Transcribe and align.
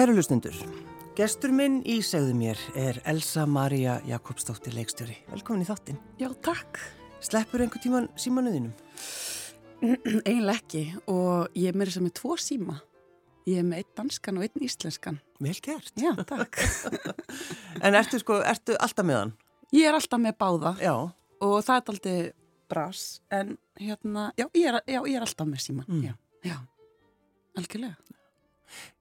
Kæru 0.00 0.14
lustundur, 0.16 0.54
gestur 1.12 1.52
minn 1.52 1.74
í 1.84 1.98
segðu 2.00 2.32
mér 2.32 2.60
er 2.72 3.02
Elsa 3.10 3.42
Maria 3.44 3.98
Jakobsdóttir 4.08 4.72
leikstjóri. 4.72 5.12
Velkomin 5.28 5.60
í 5.60 5.66
þáttinn. 5.68 5.98
Já, 6.16 6.30
takk. 6.40 6.78
Sleppur 7.20 7.60
einhver 7.60 7.82
tíman 7.84 8.06
símanuðinum? 8.16 8.70
Einlega 9.84 10.54
ekki 10.56 10.86
og 11.04 11.52
ég 11.52 11.68
er 11.68 11.76
með 11.76 11.90
þess 11.90 12.00
að 12.00 12.06
með 12.06 12.14
tvo 12.16 12.36
síma. 12.40 12.78
Ég 13.44 13.60
er 13.60 13.66
með 13.68 13.82
einn 13.82 13.90
danskan 14.00 14.40
og 14.40 14.46
einn 14.46 14.64
íslenskan. 14.64 15.18
Vel 15.44 15.56
gert. 15.68 15.92
Já, 16.00 16.14
takk. 16.30 16.62
en 17.84 17.98
ertu 18.00 18.22
sko, 18.22 18.38
ertu 18.40 18.78
alltaf 18.80 19.08
með 19.10 19.20
hann? 19.20 19.34
Ég 19.76 19.90
er 19.90 19.98
alltaf 19.98 20.22
með 20.24 20.38
báða. 20.40 20.72
Já. 20.80 20.94
Og 21.44 21.58
það 21.66 21.74
er 21.74 21.92
aldrei 21.92 22.16
bras, 22.72 23.04
en 23.28 23.58
hérna, 23.76 24.30
já, 24.40 24.48
ég 24.48 24.64
er, 24.64 24.80
já, 24.80 25.02
ég 25.02 25.20
er 25.20 25.28
alltaf 25.28 25.52
með 25.52 25.66
síman. 25.66 25.92
Mm. 25.92 26.08
Já, 26.08 26.16
já, 26.54 26.56
algjörlega. 27.60 28.16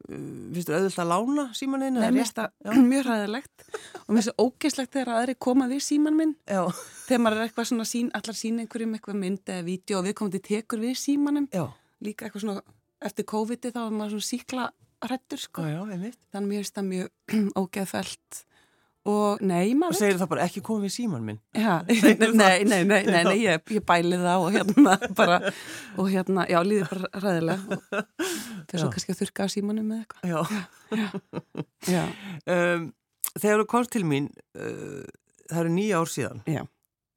Vistu 0.09 0.73
auðvitað 0.73 1.03
að 1.03 1.11
lána 1.11 1.45
símanin? 1.57 1.99
Nei, 1.99 2.07
mér 2.09 2.23
finnst 2.23 2.39
það 2.39 2.79
mjög 2.89 3.05
ræðilegt 3.05 3.65
og 3.69 4.09
mér 4.09 4.17
finnst 4.17 4.31
það 4.31 4.43
ógeislegt 4.45 4.95
þegar 4.95 5.11
aðri 5.19 5.35
koma 5.47 5.67
við 5.69 5.83
síman 5.85 6.17
minn 6.17 6.33
Já. 6.49 6.63
þegar 7.05 7.23
maður 7.25 7.37
er 7.37 7.49
eitthvað 7.49 7.69
svona 7.69 7.87
sín, 7.89 8.09
allar 8.17 8.39
sín 8.39 8.59
einhverjum 8.63 8.97
eitthvað 8.97 9.19
mynd 9.21 9.53
eða 9.53 9.67
vídeo 9.67 9.99
og 9.99 10.07
við 10.09 10.17
komum 10.17 10.33
til 10.33 10.43
tekur 10.49 10.81
við 10.81 10.97
símanum 10.97 11.49
Já. 11.53 11.65
líka 12.01 12.25
eitthvað 12.25 12.45
svona 12.47 12.65
eftir 13.05 13.29
COVID-i 13.29 13.73
þá 13.75 13.81
er 13.85 13.95
maður 13.99 14.15
svona 14.17 14.29
síkla 14.31 14.69
hrættur 15.05 15.39
sko. 15.39 15.63
Já, 15.63 15.79
þannig 15.85 16.49
mér 16.49 16.63
finnst 16.63 16.79
það 16.79 16.89
mjög 16.89 17.35
ógeðfælt 17.61 18.43
og 19.07 19.39
nei 19.45 19.71
maður 19.77 19.95
og 19.95 19.99
segir 19.99 20.17
það 20.19 20.29
bara 20.33 20.45
ekki 20.45 20.63
komið 20.65 20.85
við 20.87 20.93
síman 20.95 21.25
minn? 21.25 21.39
Já, 21.55 21.79
nei, 21.87 22.15
nei, 22.19 22.63
nei, 22.67 22.81
nei, 22.83 23.03
nei 23.07 23.37
ég, 23.39 23.61
ég 23.75 23.85
bæli 23.87 24.19
það 24.19 24.45
og 24.45 24.57
hérna 24.57 24.95
bara 25.19 25.37
og 25.95 26.09
hérna, 26.11 26.45
já, 26.51 26.59
líður 26.67 26.91
bara 26.91 27.23
ræðilega 27.23 27.77
fyrir 28.69 28.83
svo 28.83 28.89
kannski 28.93 29.15
að 29.15 29.21
þurka 29.21 29.47
símanum 29.53 29.87
með 29.89 30.01
eitthvað. 30.03 30.27
Já, 30.29 30.39
já, 30.99 31.07
já. 31.87 32.03
Um, 32.43 32.89
þegar 33.37 33.63
þú 33.63 33.69
komst 33.71 33.95
til 33.95 34.03
mín 34.09 34.27
uh, 34.59 35.07
það 35.47 35.63
eru 35.63 35.73
nýja 35.77 36.03
ár 36.03 36.11
síðan. 36.11 36.43
Já. 36.45 36.65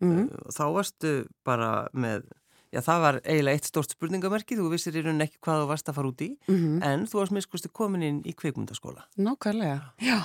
Mm 0.03 0.15
-hmm. 0.17 0.55
þá 0.55 0.65
varstu 0.75 1.11
bara 1.45 1.89
með 1.93 2.31
Já, 2.73 2.81
það 2.81 3.01
var 3.05 3.17
eiginlega 3.29 3.59
eitt 3.59 3.67
stórt 3.69 3.91
spurningamerki, 3.93 4.57
þú 4.57 4.71
vissir 4.73 4.95
í 4.97 5.03
rauninni 5.05 5.27
ekki 5.27 5.37
hvað 5.45 5.59
þú 5.61 5.67
varst 5.69 5.89
að 5.89 5.95
fara 5.95 6.09
út 6.09 6.23
í, 6.25 6.31
mm 6.49 6.57
-hmm. 6.57 6.85
en 6.89 7.05
þú 7.05 7.19
varst 7.19 7.33
miskusti 7.37 7.69
komin 7.69 8.03
inn 8.03 8.23
í 8.25 8.33
kveikmundaskóla. 8.33 9.05
Nákvæmlega, 9.17 9.93
já 10.01 10.25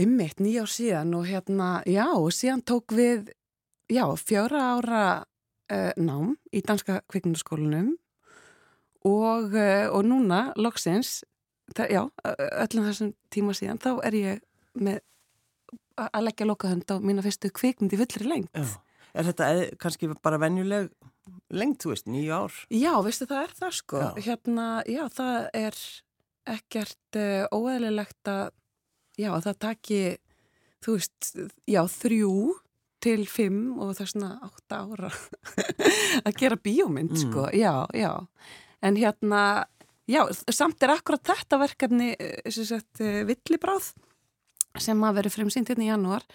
ummitt 0.00 0.40
nýjá 0.42 0.64
síðan 0.70 1.14
og 1.18 1.28
hérna, 1.28 1.68
já, 1.86 2.06
og 2.16 2.32
síðan 2.34 2.64
tók 2.66 2.94
við, 2.96 3.30
já, 3.92 4.04
fjöra 4.18 4.62
ára 4.74 5.04
uh, 5.22 5.92
nám 5.96 6.34
í 6.52 6.62
Danska 6.66 7.00
kvikmundaskólanum 7.12 7.94
og, 9.04 9.54
uh, 9.54 9.86
og 9.94 10.02
núna, 10.08 10.48
loksins, 10.58 11.22
það, 11.76 11.94
já, 11.94 12.02
öllum 12.64 12.88
þessum 12.90 13.12
tíma 13.34 13.56
síðan, 13.56 13.82
þá 13.82 13.92
er 14.08 14.18
ég 14.18 14.44
með 14.74 15.02
að 15.94 16.24
leggja 16.26 16.48
lokahönd 16.48 16.90
á 16.90 16.96
mína 16.98 17.22
fyrstu 17.22 17.52
kvikmundi 17.54 17.98
fullri 18.00 18.26
lengt. 18.26 18.50
Já. 18.50 18.80
Er 19.14 19.28
þetta 19.28 19.50
eð, 19.52 19.60
kannski 19.78 20.08
bara 20.24 20.40
venjuleg 20.42 20.88
lengt, 21.54 21.84
þú 21.84 21.92
veist, 21.92 22.08
nýju 22.10 22.34
ár? 22.34 22.56
Já, 22.74 22.90
veistu, 23.04 23.28
það 23.30 23.44
er 23.44 23.52
það 23.60 23.76
sko. 23.78 24.00
Já. 24.02 24.24
Hérna, 24.26 24.66
já, 24.90 25.04
það 25.14 25.36
er 25.60 25.78
ekkert 26.54 27.18
uh, 27.20 27.46
óæðilegt 27.54 28.32
að 28.32 28.50
já, 29.20 29.30
það 29.44 29.58
taki, 29.66 30.00
þú 30.84 30.96
veist, 30.98 31.30
já, 31.70 31.82
þrjú 31.90 32.34
til 33.04 33.26
fimm 33.28 33.76
og 33.76 33.92
það 33.92 34.04
er 34.04 34.12
svona 34.14 34.32
átta 34.46 34.80
ára 34.80 35.12
að 36.26 36.40
gera 36.40 36.60
bíómynd, 36.60 37.12
mm. 37.12 37.22
sko, 37.26 37.48
já, 37.52 37.84
já. 37.96 38.12
En 38.84 38.98
hérna, 39.00 39.42
já, 40.10 40.22
samt 40.52 40.82
er 40.84 40.94
akkurat 40.96 41.24
þetta 41.24 41.60
verkefni, 41.60 42.12
sem 42.52 42.68
sagt, 42.68 43.00
villibráð 43.00 43.92
sem 44.80 45.06
að 45.06 45.20
veri 45.20 45.32
fremsýnt 45.32 45.70
hérna 45.70 45.86
í 45.86 45.90
janúar. 45.90 46.26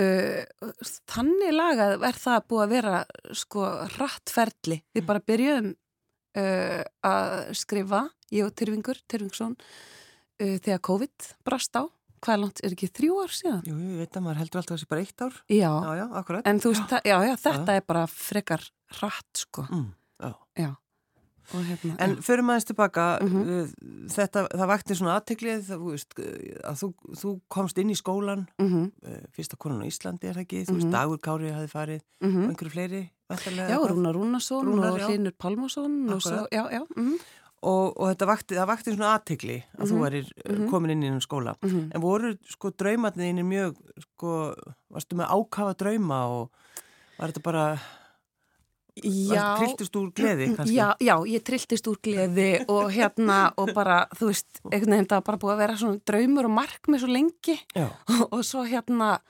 Uh, 0.00 0.46
þannig 1.10 1.52
lagað 1.52 2.06
er 2.08 2.16
það 2.16 2.44
búið 2.48 2.62
að 2.64 2.74
vera, 2.74 3.00
sko, 3.36 3.66
rattferðli. 3.98 4.80
Við 4.96 5.06
bara 5.08 5.24
byrjuðum 5.26 5.72
uh, 6.40 6.82
að 7.04 7.34
skrifa, 7.58 8.04
ég 8.32 8.46
og 8.46 8.54
Tyrfingur, 8.56 9.02
Tyrfingsson, 9.10 9.58
uh, 10.40 10.58
þegar 10.58 10.82
COVID 10.90 11.30
brast 11.46 11.76
á. 11.76 11.84
Hvað 12.20 12.34
er 12.34 12.40
langt, 12.42 12.60
er 12.60 12.74
ekki 12.74 12.90
þrjú 12.92 13.14
ár 13.22 13.32
síðan? 13.32 13.62
Jú, 13.64 13.78
ég 13.80 14.00
veit 14.02 14.16
að 14.18 14.24
maður 14.26 14.40
heldur 14.42 14.60
alltaf 14.60 14.76
þessi 14.76 14.88
bara 14.90 15.04
eitt 15.06 15.22
ár. 15.24 15.40
Já, 15.48 15.70
já, 15.72 15.92
já 15.96 16.06
akkurat. 16.20 16.50
En 16.50 16.60
þú 16.60 16.74
veist, 16.74 16.92
já, 17.08 17.16
já, 17.24 17.32
þetta 17.46 17.72
já. 17.72 17.80
er 17.80 17.86
bara 17.88 18.02
frekar 18.12 18.66
rætt, 19.00 19.32
sko. 19.40 19.64
Mm, 19.70 19.86
já. 20.20 20.32
Já. 20.60 20.70
Hérna, 21.50 21.96
en 22.04 22.12
fyrir 22.22 22.44
maður 22.46 22.66
tilbaka, 22.68 23.04
mm 23.22 23.30
-hmm. 23.30 23.70
þetta, 24.14 24.44
það 24.54 24.68
vakti 24.70 24.94
svona 24.94 25.16
aðteklið, 25.18 25.64
þú 25.66 25.88
veist, 25.88 26.14
að 26.62 26.76
þú, 26.82 26.88
þú 27.22 27.30
komst 27.48 27.78
inn 27.78 27.90
í 27.90 27.96
skólan, 27.98 28.46
mm 28.60 28.68
-hmm. 28.68 29.26
fyrsta 29.34 29.56
konan 29.56 29.82
á 29.82 29.86
Íslandi 29.90 30.28
er 30.28 30.34
það 30.34 30.44
ekki, 30.44 30.64
þú 30.66 30.74
veist, 30.74 30.86
-hmm. 30.86 30.92
Dagur 30.92 31.18
Kári 31.18 31.50
hafi 31.50 31.66
farið 31.68 32.00
Mhm. 32.20 32.42
og 32.44 32.50
einhverju 32.50 32.70
fleiri. 32.70 33.10
Já, 33.30 33.78
Rúnar 33.78 34.14
Rúnarsson 34.14 34.66
Rúnar, 34.66 34.92
og 34.92 35.00
Hlinur 35.00 35.32
Palmarsson 35.38 36.10
og 36.10 36.22
svo, 36.22 36.46
já, 36.52 36.66
já. 36.70 36.86
Og, 37.60 37.92
og 37.92 38.06
þetta 38.08 38.26
vakti, 38.30 38.56
það 38.56 38.68
vakti 38.70 38.92
svona 38.94 39.08
aðtegli 39.18 39.56
að 39.60 39.64
mm 39.66 39.80
-hmm. 39.84 39.90
þú 39.90 40.06
erir 40.06 40.28
mm 40.32 40.56
-hmm. 40.56 40.70
komin 40.70 40.90
inn 40.90 41.02
í 41.02 41.10
um 41.12 41.20
skóla 41.20 41.54
mm 41.60 41.70
-hmm. 41.70 41.90
en 41.94 42.00
voru 42.00 42.36
sko 42.48 42.70
draumatniðinir 42.70 43.44
mjög 43.44 43.76
sko, 44.00 44.54
varstu 44.88 45.16
með 45.16 45.26
ákafa 45.28 45.74
drauma 45.74 46.26
og 46.26 46.50
var 47.18 47.28
þetta 47.28 47.42
bara 47.42 47.78
Já, 49.04 49.56
trilltist 49.58 49.96
úr 49.96 50.12
gleði 50.12 50.46
kannski? 50.56 50.76
Já, 50.76 50.96
já, 51.00 51.16
ég 51.26 51.42
trilltist 51.42 51.86
úr 51.86 51.98
gleði 52.02 52.64
og 52.68 52.90
hérna 52.90 53.52
og 53.56 53.74
bara, 53.74 54.06
þú 54.16 54.26
veist, 54.26 54.60
einhvern 54.72 54.90
veginn 54.90 55.08
það 55.08 55.24
bara 55.24 55.38
búið 55.38 55.52
að 55.52 55.58
vera 55.58 55.76
svona 55.76 56.00
draumur 56.06 56.44
og 56.44 56.50
markmið 56.50 57.00
svo 57.00 57.08
lengi 57.08 57.58
og, 57.76 57.92
og 58.34 58.44
svo 58.44 58.64
hérna 58.64 59.20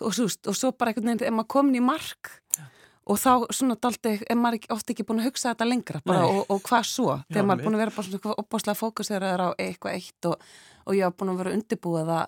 og, 0.00 0.12
og 0.46 0.56
svo 0.56 0.72
bara 0.72 0.90
einhvern 0.90 1.06
veginn, 1.06 1.26
ef 1.26 1.34
maður 1.34 1.48
komin 1.48 1.74
í 1.74 1.80
mark 1.82 2.30
já 2.58 2.73
og 3.04 3.18
þá 3.20 3.32
svona 3.52 3.76
daldi, 3.80 4.14
er 4.30 4.38
maður 4.40 4.70
ofta 4.72 4.94
ekki 4.94 5.04
búin 5.08 5.20
að 5.20 5.28
hugsa 5.28 5.50
þetta 5.52 5.68
lengra 5.68 6.00
bara, 6.06 6.24
og, 6.24 6.46
og 6.52 6.62
hvað 6.64 6.86
svo? 6.88 7.18
Þegar 7.28 7.42
Já, 7.42 7.48
maður 7.48 7.60
er 7.60 7.68
búin 7.68 7.76
að 7.76 7.82
vera 7.84 7.96
bara 7.96 8.08
svona 8.08 8.38
opbáslega 8.40 8.80
fókuseraður 8.80 9.44
á 9.44 9.48
eitthvað 9.60 9.98
eitt 9.98 10.30
og, 10.30 10.48
og 10.84 10.96
ég 10.96 11.04
hafa 11.04 11.18
búin 11.20 11.34
að 11.34 11.42
vera 11.42 11.54
undirbúið 11.58 12.10
það 12.12 12.24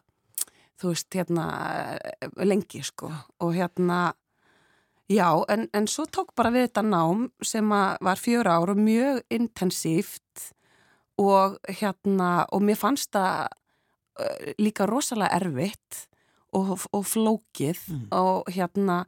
þú 0.77 0.93
veist, 0.93 1.09
hérna 1.17 1.47
lengi 2.45 2.83
sko. 2.85 3.11
Og 3.41 3.57
hérna 3.57 4.01
Já, 5.07 5.31
en, 5.49 5.69
en 5.71 5.87
svo 5.87 6.03
tók 6.11 6.33
bara 6.35 6.51
við 6.51 6.65
þetta 6.67 6.83
nám 6.83 7.29
sem 7.39 7.69
var 7.71 8.19
fjöra 8.19 8.57
ár 8.59 8.73
og 8.73 8.81
mjög 8.83 9.21
intensíft 9.31 10.49
og 11.23 11.61
hérna 11.79 12.43
og 12.51 12.65
mér 12.67 12.79
fannst 12.81 13.13
það 13.15 13.47
uh, 14.19 14.49
líka 14.59 14.89
rosalega 14.91 15.39
erfitt 15.39 16.09
og, 16.51 16.75
og 16.91 17.07
flókið 17.07 17.79
mm. 17.87 18.03
og 18.19 18.51
hérna 18.51 19.05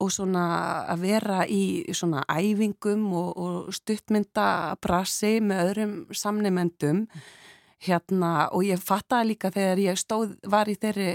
og 0.00 0.10
svona 0.12 0.44
að 0.90 1.04
vera 1.04 1.44
í 1.44 1.62
svona 1.96 2.22
æfingum 2.30 3.04
og, 3.12 3.30
og 3.36 3.74
stuttmyndabrassi 3.76 5.38
með 5.44 5.62
öðrum 5.66 5.94
samnemendum. 6.16 7.04
Hérna 7.80 8.50
og 8.52 8.66
ég 8.68 8.80
fattaði 8.84 9.32
líka 9.32 9.52
þegar 9.54 9.80
ég 9.80 10.00
stóð, 10.00 10.34
var 10.52 10.68
í 10.68 10.76
þeirri, 10.76 11.14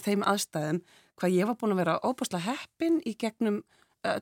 þeim 0.00 0.24
aðstæðum 0.24 0.80
hvað 1.20 1.36
ég 1.36 1.48
var 1.50 1.58
búin 1.60 1.74
að 1.74 1.82
vera 1.82 1.98
óbúslega 2.00 2.54
heppin 2.54 3.00
í 3.04 3.12
gegnum 3.20 3.60
uh, 4.08 4.20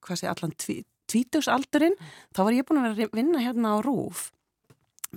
hvað 0.00 0.20
sé 0.20 0.30
allan 0.30 0.54
tvítugsaldurinn, 0.56 1.98
þá 2.32 2.40
var 2.46 2.56
ég 2.56 2.68
búin 2.68 2.80
að 2.80 2.88
vera 2.88 3.10
að 3.10 3.18
vinna 3.18 3.42
hérna 3.44 3.76
á 3.76 3.78
Rúf 3.84 4.30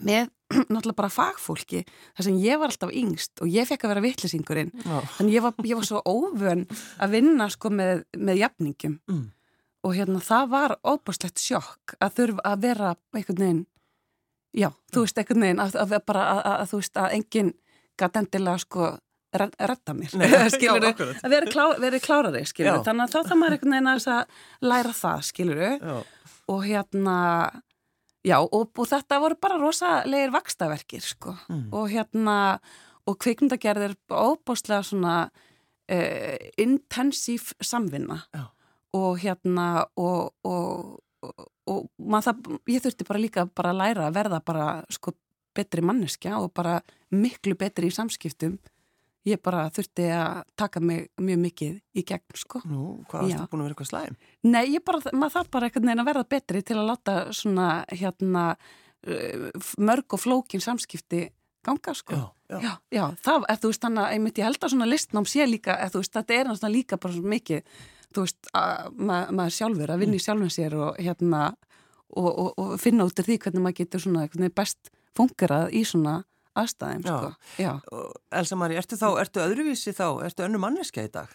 með 0.03 0.31
náttúrulega 0.71 0.97
bara 0.97 1.13
fagfólki 1.13 1.83
þar 1.87 2.27
sem 2.27 2.41
ég 2.43 2.59
var 2.61 2.71
alltaf 2.73 2.91
yngst 2.93 3.41
og 3.43 3.51
ég 3.51 3.67
fekk 3.69 3.85
að 3.85 3.93
vera 3.93 4.05
vittlisingurinn 4.05 4.73
þannig 4.83 5.37
ég 5.37 5.45
var, 5.45 5.55
ég 5.65 5.79
var 5.79 5.87
svo 5.87 6.01
óvön 6.05 6.65
að 7.01 7.15
vinna 7.17 7.47
sko 7.53 7.71
með, 7.73 8.03
með 8.17 8.41
jafningum 8.43 8.99
mm. 9.09 9.23
og 9.87 9.95
hérna 9.97 10.21
það 10.23 10.51
var 10.53 10.75
óbúslegt 10.85 11.41
sjokk 11.41 11.95
að 11.99 12.19
þurfa 12.19 12.45
að 12.51 12.67
vera 12.67 12.91
einhvern 13.15 13.41
veginn 13.41 13.63
já, 14.55 14.69
mm. 14.69 14.77
þú 14.93 15.05
veist 15.05 15.23
einhvern 15.23 15.47
veginn 15.47 15.63
að, 15.65 15.79
að, 15.81 15.97
að, 15.97 16.43
að 16.53 16.69
þú 16.71 16.83
veist 16.83 17.01
að 17.01 17.17
enginn 17.19 17.51
gæti 17.95 18.21
endilega 18.21 18.61
sko 18.61 18.93
redda 19.35 19.95
mér. 19.95 20.13
Nei, 20.15 20.29
skilur, 20.53 20.85
já, 20.85 21.07
að 21.25 21.33
vera, 21.33 21.51
klá, 21.51 21.63
vera 21.81 21.99
klárari 21.99 22.43
skilur, 22.47 22.83
þannig 22.85 23.07
að 23.07 23.15
þá 23.15 23.29
það 23.31 23.39
maður 23.41 23.55
einhvern 23.57 23.75
veginn 23.75 23.91
að 23.91 24.41
læra 24.63 24.93
það 24.95 25.25
skilur 25.29 25.63
og 26.53 26.61
hérna 26.63 27.17
Já 28.25 28.39
og, 28.41 28.71
og 28.73 28.89
þetta 28.89 29.21
voru 29.21 29.37
bara 29.41 29.59
rosalegir 29.61 30.33
vakstaverkir 30.33 31.03
sko 31.05 31.35
mm. 31.47 31.67
og 31.77 31.89
hérna 31.93 32.37
og 33.05 33.17
kvikmyndagerðir 33.21 33.93
óbúslega 34.09 34.81
svona 34.85 35.15
uh, 35.29 36.37
intensív 36.61 37.51
samvinna 37.61 38.23
Já. 38.33 38.47
og 38.97 39.19
hérna 39.21 39.67
og, 39.95 40.33
og, 40.43 41.01
og 41.69 41.85
það, 42.25 42.41
ég 42.71 42.81
þurfti 42.81 43.07
bara 43.07 43.21
líka 43.21 43.45
bara 43.45 43.75
að 43.75 43.81
læra 43.83 44.07
að 44.09 44.17
verða 44.17 44.41
bara 44.45 44.69
sko 44.89 45.13
betri 45.55 45.83
manneskja 45.85 46.39
og 46.41 46.51
bara 46.55 46.79
miklu 47.15 47.55
betri 47.59 47.91
í 47.91 47.95
samskiptum 47.95 48.57
ég 49.25 49.41
bara 49.43 49.65
þurfti 49.73 50.05
að 50.13 50.41
taka 50.59 50.81
mig 50.83 51.07
mjög 51.21 51.39
mikið 51.45 51.77
í 51.97 52.03
gegn 52.05 52.39
sko. 52.39 52.61
Nú, 52.69 52.83
hvað 53.09 53.25
varst 53.25 53.39
það 53.39 53.49
búin 53.51 53.63
að 53.63 53.65
vera 53.65 53.75
eitthvað 53.75 53.89
slæm? 53.91 54.17
Nei, 54.45 54.63
ég 54.75 54.83
bara, 54.85 55.01
maður 55.13 55.35
þarf 55.37 55.51
bara 55.55 55.69
einhvern 55.69 55.89
veginn 55.89 56.03
að 56.03 56.09
verða 56.11 56.27
betri 56.35 56.61
til 56.65 56.77
að 56.77 56.89
láta 56.91 57.15
svona 57.35 57.69
hérna 57.89 58.45
uh, 58.55 59.49
mörg 59.81 60.17
og 60.17 60.21
flókin 60.21 60.63
samskipti 60.63 61.25
ganga 61.65 61.95
sko. 61.97 62.13
Já, 62.13 62.25
já. 62.53 62.59
Já, 62.61 62.73
já, 62.93 63.05
það 63.25 63.47
er, 63.49 63.59
þú 63.61 63.71
veist, 63.71 63.83
þannig 63.87 64.03
að 64.03 64.13
ég 64.13 64.23
myndi 64.25 64.45
held 64.45 64.61
að 64.61 64.73
svona 64.75 64.89
listnám 64.89 65.29
sé 65.29 65.47
líka, 65.49 65.77
eða, 65.79 65.93
þú 65.95 66.03
veist, 66.03 66.13
þetta 66.19 66.35
er 66.35 66.49
náttúrulega 66.49 66.75
líka 66.75 66.99
bara 67.01 67.15
svo 67.15 67.31
mikið, 67.33 67.79
þú 68.13 68.25
veist, 68.27 68.51
að 68.61 68.99
ma 69.09 69.17
maður 69.33 69.55
sjálfur 69.57 69.93
að 69.95 70.03
vinna 70.03 70.19
í 70.19 70.25
sjálfum 70.25 70.53
sér 70.53 70.77
og 70.77 71.01
hérna, 71.01 71.41
og, 72.13 72.29
og, 72.29 72.51
og 72.61 72.75
finna 72.81 73.07
út 73.09 73.17
af 73.19 73.25
því 73.25 73.39
hvernig 73.41 73.65
maður 73.65 73.79
getur 73.81 74.05
svona, 74.05 74.27
best 74.53 74.93
fungerað 75.17 75.73
í 75.73 75.81
svona 75.87 76.19
aðstæðum, 76.55 77.01
sko. 77.05 77.31
Já, 77.61 77.71
Og 77.91 78.13
Elsa 78.31 78.55
Marí, 78.59 78.77
ertu 78.79 78.97
þá, 78.99 79.07
ertu 79.23 79.41
öðruvísi 79.43 79.93
þá, 79.95 80.05
ertu 80.27 80.45
önnu 80.47 80.61
manneskja 80.61 81.05
í 81.07 81.11
dag? 81.11 81.33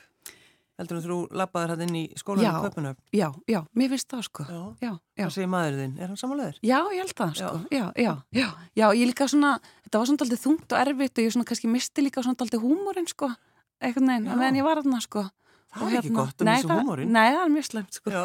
Heldur 0.80 1.02
þú 1.04 1.16
lappaðir 1.36 1.74
hann 1.74 1.82
inn 1.84 1.96
í 1.98 2.02
skólan 2.16 2.46
í 2.46 2.50
Kaupanöf? 2.64 2.96
já, 3.12 3.26
já, 3.52 3.58
mér 3.76 3.90
finnst 3.92 4.08
það, 4.08 4.22
sko. 4.24 4.44
Já. 4.48 4.60
Já, 4.80 4.92
já. 5.18 5.24
Hvað 5.26 5.34
segir 5.34 5.50
maður 5.52 5.74
þinn? 5.82 5.98
Er 6.00 6.06
hann 6.08 6.16
samanlegaður? 6.22 6.60
Já, 6.64 6.78
ég 6.94 7.02
held 7.02 7.12
það, 7.18 7.34
sko, 7.36 7.58
já, 7.76 7.82
já, 8.00 8.12
já, 8.32 8.46
já, 8.80 8.86
ég 8.96 9.10
líka 9.10 9.26
svona, 9.28 9.50
þetta 9.84 10.00
var 10.00 10.08
svona 10.08 10.24
aldrei 10.24 10.40
þungt 10.40 10.72
og 10.72 10.80
erfitt 10.80 11.20
og 11.20 11.26
ég 11.28 11.34
svona 11.36 11.48
kannski 11.50 11.68
misti 11.68 12.06
líka 12.06 12.24
svona 12.24 12.40
aldrei 12.46 12.62
húmórin, 12.64 13.10
sko, 13.12 13.28
eitthvað 13.76 14.06
neinn, 14.08 14.24
Já. 14.30 14.38
meðan 14.40 14.56
ég 14.62 14.64
var 14.70 14.80
þarna, 14.80 15.02
sko. 15.04 15.26
Það 15.70 15.92
er 15.92 15.98
ekki 16.00 16.12
gott 16.16 16.42
að 16.42 16.48
missa 16.50 16.76
húmórinn. 16.80 17.12
Nei, 17.14 17.26
það 17.30 17.42
er 17.44 17.50
mjög 17.54 17.66
slemt, 17.68 17.98
sko. 18.00 18.10
Já. 18.10 18.22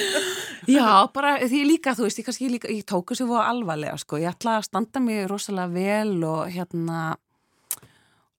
Já, 0.74 0.86
bara 1.14 1.34
því 1.44 1.60
líka, 1.68 1.92
þú 1.94 2.06
veist, 2.08 2.18
ég 2.42 2.50
líka, 2.54 2.70
ég 2.72 2.86
tók 2.88 3.12
þessu 3.12 3.26
fóða 3.28 3.44
alvarlega, 3.52 3.98
sko, 4.00 4.18
ég 4.22 4.30
ætla 4.32 4.56
að 4.58 4.66
standa 4.70 5.02
mig 5.04 5.26
rosalega 5.30 5.70
vel 5.74 6.16
og 6.26 6.48
hérna 6.54 7.02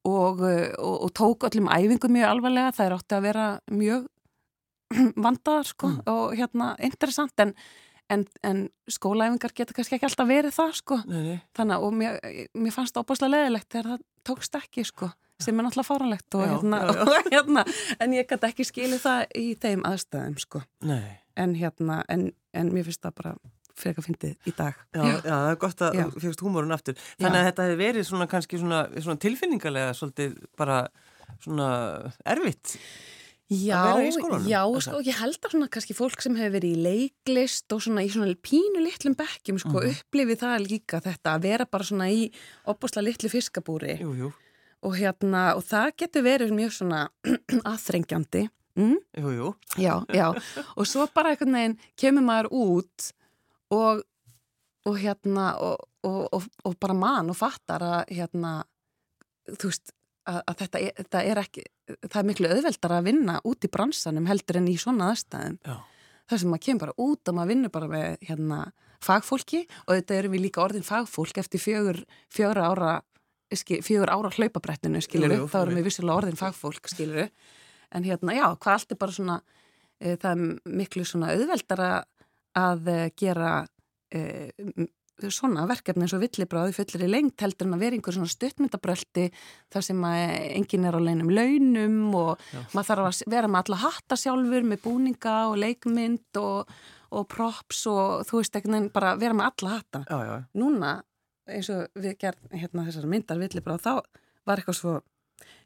og, 0.05 0.41
uh, 0.41 0.67
og, 0.81 0.97
og 1.07 1.13
tók 1.17 1.47
öllum 1.47 1.69
æfingum 1.71 2.13
mjög 2.13 2.27
alvarlega, 2.33 2.73
það 2.75 2.85
er 2.89 2.95
átti 2.97 3.17
að 3.17 3.25
vera 3.29 3.45
mjög 3.71 4.05
vandaðar, 5.25 5.69
sko, 5.71 5.87
Mm. 5.95 6.01
og 6.11 6.35
hérna 6.37 6.71
interessant, 6.85 7.33
en, 7.41 7.53
en, 8.13 8.25
en 8.45 8.59
skólaæfingar 8.91 9.53
geta 9.57 9.73
kannski 9.73 9.95
ekki 9.97 10.09
alltaf 10.09 10.27
verið 10.29 10.53
það, 10.57 10.75
sko, 10.81 10.99
Nei, 11.09 11.21
nei. 11.29 11.39
þannig 11.57 11.77
að, 11.77 11.87
og 11.87 11.95
mér, 12.01 12.19
mér 12.53 12.75
fannst 12.75 12.93
það 12.97 13.05
opaslega 13.07 13.33
leðilegt 13.37 13.71
þegar 13.73 13.89
það 13.95 14.03
tókst 14.27 14.57
ekki, 14.59 14.85
sko, 14.87 15.09
sem 15.41 15.57
er 15.59 15.67
náttúrulega 15.67 15.89
fáranlegt 15.89 16.37
og, 16.37 16.45
Já, 16.45 16.53
hérna, 16.55 16.79
já, 16.81 16.93
já. 16.93 17.03
og 17.09 17.29
hérna, 17.33 17.65
en 17.99 18.15
ég 18.15 18.29
gæti 18.29 18.49
ekki 18.51 18.67
skilið 18.67 19.03
það 19.03 19.25
í 19.41 19.45
þeim 19.65 19.83
aðstæðum, 19.89 20.39
sko 20.41 20.63
Nei. 20.87 21.19
en 21.39 21.55
hérna, 21.59 22.01
en, 22.11 22.29
en 22.55 22.71
mér 22.73 22.87
finnst 22.87 23.03
það 23.05 23.17
bara 23.21 23.35
fyrir 23.75 23.99
að 23.99 24.07
fyndið 24.07 24.47
í 24.47 24.53
dag. 24.55 24.77
Já, 24.95 25.01
já, 25.03 25.17
það 25.25 25.49
er 25.49 25.57
gott 25.59 25.81
að 25.83 25.97
fegst 26.23 26.43
húmórun 26.45 26.75
aftur. 26.75 27.01
Þannig 27.19 27.41
að 27.41 27.49
þetta 27.49 27.65
hefur 27.67 27.81
verið 27.81 28.07
svona 28.07 28.27
kannski 28.31 28.59
svona, 28.61 28.85
svona 28.95 29.21
tilfinningarlega 29.25 29.89
svolítið 29.97 30.37
bara 30.55 30.77
svona 31.43 31.67
erfitt. 32.23 32.77
Já, 33.45 34.01
já, 34.01 34.61
sko, 34.81 34.99
ég 35.05 35.19
held 35.21 35.37
að 35.45 35.51
svona 35.53 35.67
kannski 35.69 35.93
fólk 35.93 36.21
sem 36.23 36.33
hefur 36.39 36.55
verið 36.55 36.71
í 36.73 36.81
leiklist 36.81 37.69
og 37.75 37.83
svona 37.85 38.01
í 38.01 38.09
svona 38.09 38.33
pínu 38.41 38.81
litlum 38.81 39.13
bekkjum, 39.19 39.59
sko, 39.61 39.83
Mhm. 39.83 39.91
upplifið 39.99 40.39
það 40.41 40.65
líka 40.65 41.01
þetta 41.05 41.35
að 41.35 41.41
vera 41.45 41.65
bara 41.69 41.83
svona 41.83 42.07
í 42.09 42.31
opbúsla 42.65 43.03
litlu 43.05 43.29
fiskabúri 43.29 43.99
Jú, 44.01 44.15
jú, 44.17 44.31
og 44.81 44.95
hérna, 44.97 45.55
og 45.55 45.63
það 45.63 45.91
getur 45.97 46.23
verið 46.25 46.51
mjög 46.57 46.71
svona 46.73 47.09
aðþrengjandi. 47.69 48.49
Mm? 48.75 48.97
jú, 49.17 49.29
jú. 49.37 49.55
Já, 49.77 50.03
já, 50.09 50.33
og 50.77 50.85
svo 50.89 51.05
bara 51.13 51.29
einhvern 51.35 51.53
veginn 51.53 51.77
kemur 51.95 52.25
maður 52.25 52.49
út 52.51 53.11
og, 53.71 54.01
og 54.85 54.97
hérna 54.99 55.53
og, 55.61 55.85
og, 56.03 56.27
og, 56.33 56.43
og 56.65 56.75
bara 56.81 56.93
mann 56.97 57.29
og 57.29 57.37
fattar 57.37 57.79
að 57.81 58.09
hérna, 58.09 58.63
þú 59.53 59.69
veist 59.69 59.93
að, 60.29 60.39
að 60.41 60.61
þetta, 60.61 60.81
er, 60.81 60.95
þetta 61.01 61.23
er 61.23 61.41
ekki 61.41 61.65
það 62.07 62.19
er 62.21 62.29
miklu 62.29 62.51
auðveldar 62.51 62.95
að 62.97 63.09
vinna 63.09 63.35
út 63.45 63.67
í 63.67 63.71
bransanum 63.71 64.29
heldur 64.29 64.59
en 64.61 64.71
í 64.71 64.77
svona 64.81 65.11
aðstæðum. 65.13 65.59
Þar 66.25 66.41
sem 66.41 66.49
maður 66.49 66.65
kemur 66.65 66.83
bara 66.85 66.97
út 67.05 67.29
og 67.29 67.37
maður 67.37 67.51
vinnur 67.53 67.73
bara 67.73 67.89
með 67.91 68.23
hérna 68.25 68.61
fagfólki 69.05 69.65
og 69.85 69.91
þetta 69.93 70.17
erum 70.19 70.33
við 70.35 70.47
líka 70.47 70.63
orðin 70.63 70.85
fagfólk 70.85 71.37
eftir 71.41 71.61
fjögur, 71.61 72.01
fjögur 72.33 72.61
ára 72.63 72.95
fjögur 73.53 74.09
ára 74.09 74.31
hlaupabrettinu 74.33 75.01
skilur 75.05 75.31
Jú, 75.31 75.43
jú, 75.43 75.49
þá 75.51 75.59
erum 75.61 75.77
við 75.77 75.87
vissulega 75.89 76.17
orðin 76.17 76.39
fagfólk 76.39 76.89
skilur 76.89 77.29
en 77.93 78.07
hérna 78.07 78.35
já, 78.35 78.47
hvað 78.57 78.73
allt 78.73 78.95
er 78.95 78.99
bara 78.99 79.15
svona 79.15 79.35
e, 80.01 80.15
það 80.15 80.31
er 80.31 80.73
miklu 80.81 81.05
svona 81.05 81.29
auðveldara 81.35 81.89
að 82.57 82.89
e, 82.89 82.97
gera 83.21 83.51
e, 84.09 84.23
svona 85.31 85.63
verkefni 85.69 86.05
eins 86.05 86.13
og 86.15 86.23
villibráði 86.23 86.75
fullir 86.75 87.05
í 87.07 87.09
lengt 87.11 87.43
heldur 87.43 87.69
en 87.69 87.77
að 87.77 87.85
vera 87.85 87.97
einhver 87.97 88.15
svona 88.15 88.31
stuttmyndabröldi 88.31 89.29
þar 89.73 89.85
sem 89.87 90.03
að 90.07 90.23
enginn 90.57 90.87
er 90.89 90.97
á 90.97 91.01
leinum 91.05 91.31
launum 91.31 91.97
og 92.19 92.43
Já. 92.51 92.59
maður 92.75 92.89
þarf 92.89 93.07
að 93.07 93.33
vera 93.35 93.49
með 93.51 93.61
alla 93.63 93.81
hatta 93.85 94.19
sjálfur 94.19 94.67
með 94.67 94.83
búninga 94.83 95.35
og 95.49 95.57
leikmynd 95.63 96.41
og, 96.41 96.75
og 97.15 97.27
props 97.31 97.85
og 97.91 98.25
þú 98.27 98.41
veist 98.41 98.59
ekki 98.59 98.83
bara 98.95 99.15
vera 99.21 99.37
með 99.37 99.51
alla 99.51 99.75
hatta 99.77 100.05
Já, 100.09 100.17
já, 100.27 100.35
núna 100.59 100.95
eins 101.45 101.69
og 101.73 101.99
við 102.01 102.17
gerðum 102.21 102.55
hérna 102.59 102.87
þessar 102.87 103.11
myndar 103.11 103.41
villibráð 103.41 103.85
þá 103.85 103.93
var 104.45 104.59
eitthvað 104.61 104.79
svo 104.79 104.95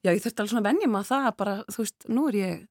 já 0.04 0.12
ég 0.12 0.22
þurfti 0.24 0.44
alveg 0.44 0.52
svona 0.54 0.64
að 0.64 0.70
venja 0.70 0.92
maður 0.92 1.10
það 1.10 1.30
að 1.30 1.40
bara 1.40 1.56
þú 1.68 1.86
veist 1.86 2.08
nú 2.10 2.28
er 2.30 2.38
ég 2.40 2.68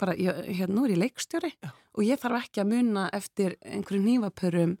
bara 0.00 0.16
ég, 0.16 0.40
hérna 0.56 0.76
nú 0.76 0.86
er 0.86 0.94
ég 0.94 1.02
leikstjóri 1.04 1.52
Já. 1.52 1.70
og 1.70 2.02
ég 2.06 2.20
þarf 2.20 2.44
ekki 2.44 2.62
að 2.62 2.72
muna 2.72 3.06
eftir 3.16 3.56
einhverjum 3.60 4.06
nývapörum 4.08 4.74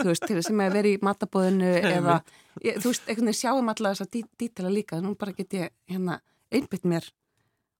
þú 0.00 0.10
veist 0.12 0.26
til 0.28 0.42
sem 0.44 0.62
að 0.64 0.76
vera 0.78 0.90
í 0.92 0.98
matabóðinu 1.04 1.72
eða 1.96 2.18
ég, 2.64 2.78
þú 2.82 2.92
veist 2.92 3.08
einhvern 3.08 3.30
veginn 3.30 3.40
sjáum 3.40 3.72
alla 3.72 3.92
þessa 3.94 4.08
dí, 4.12 4.22
dítela 4.40 4.72
líka 4.72 5.00
nú 5.02 5.14
bara 5.18 5.34
get 5.36 5.56
ég 5.56 5.74
hérna 5.90 6.20
einbytt 6.50 6.86
mér 6.88 7.06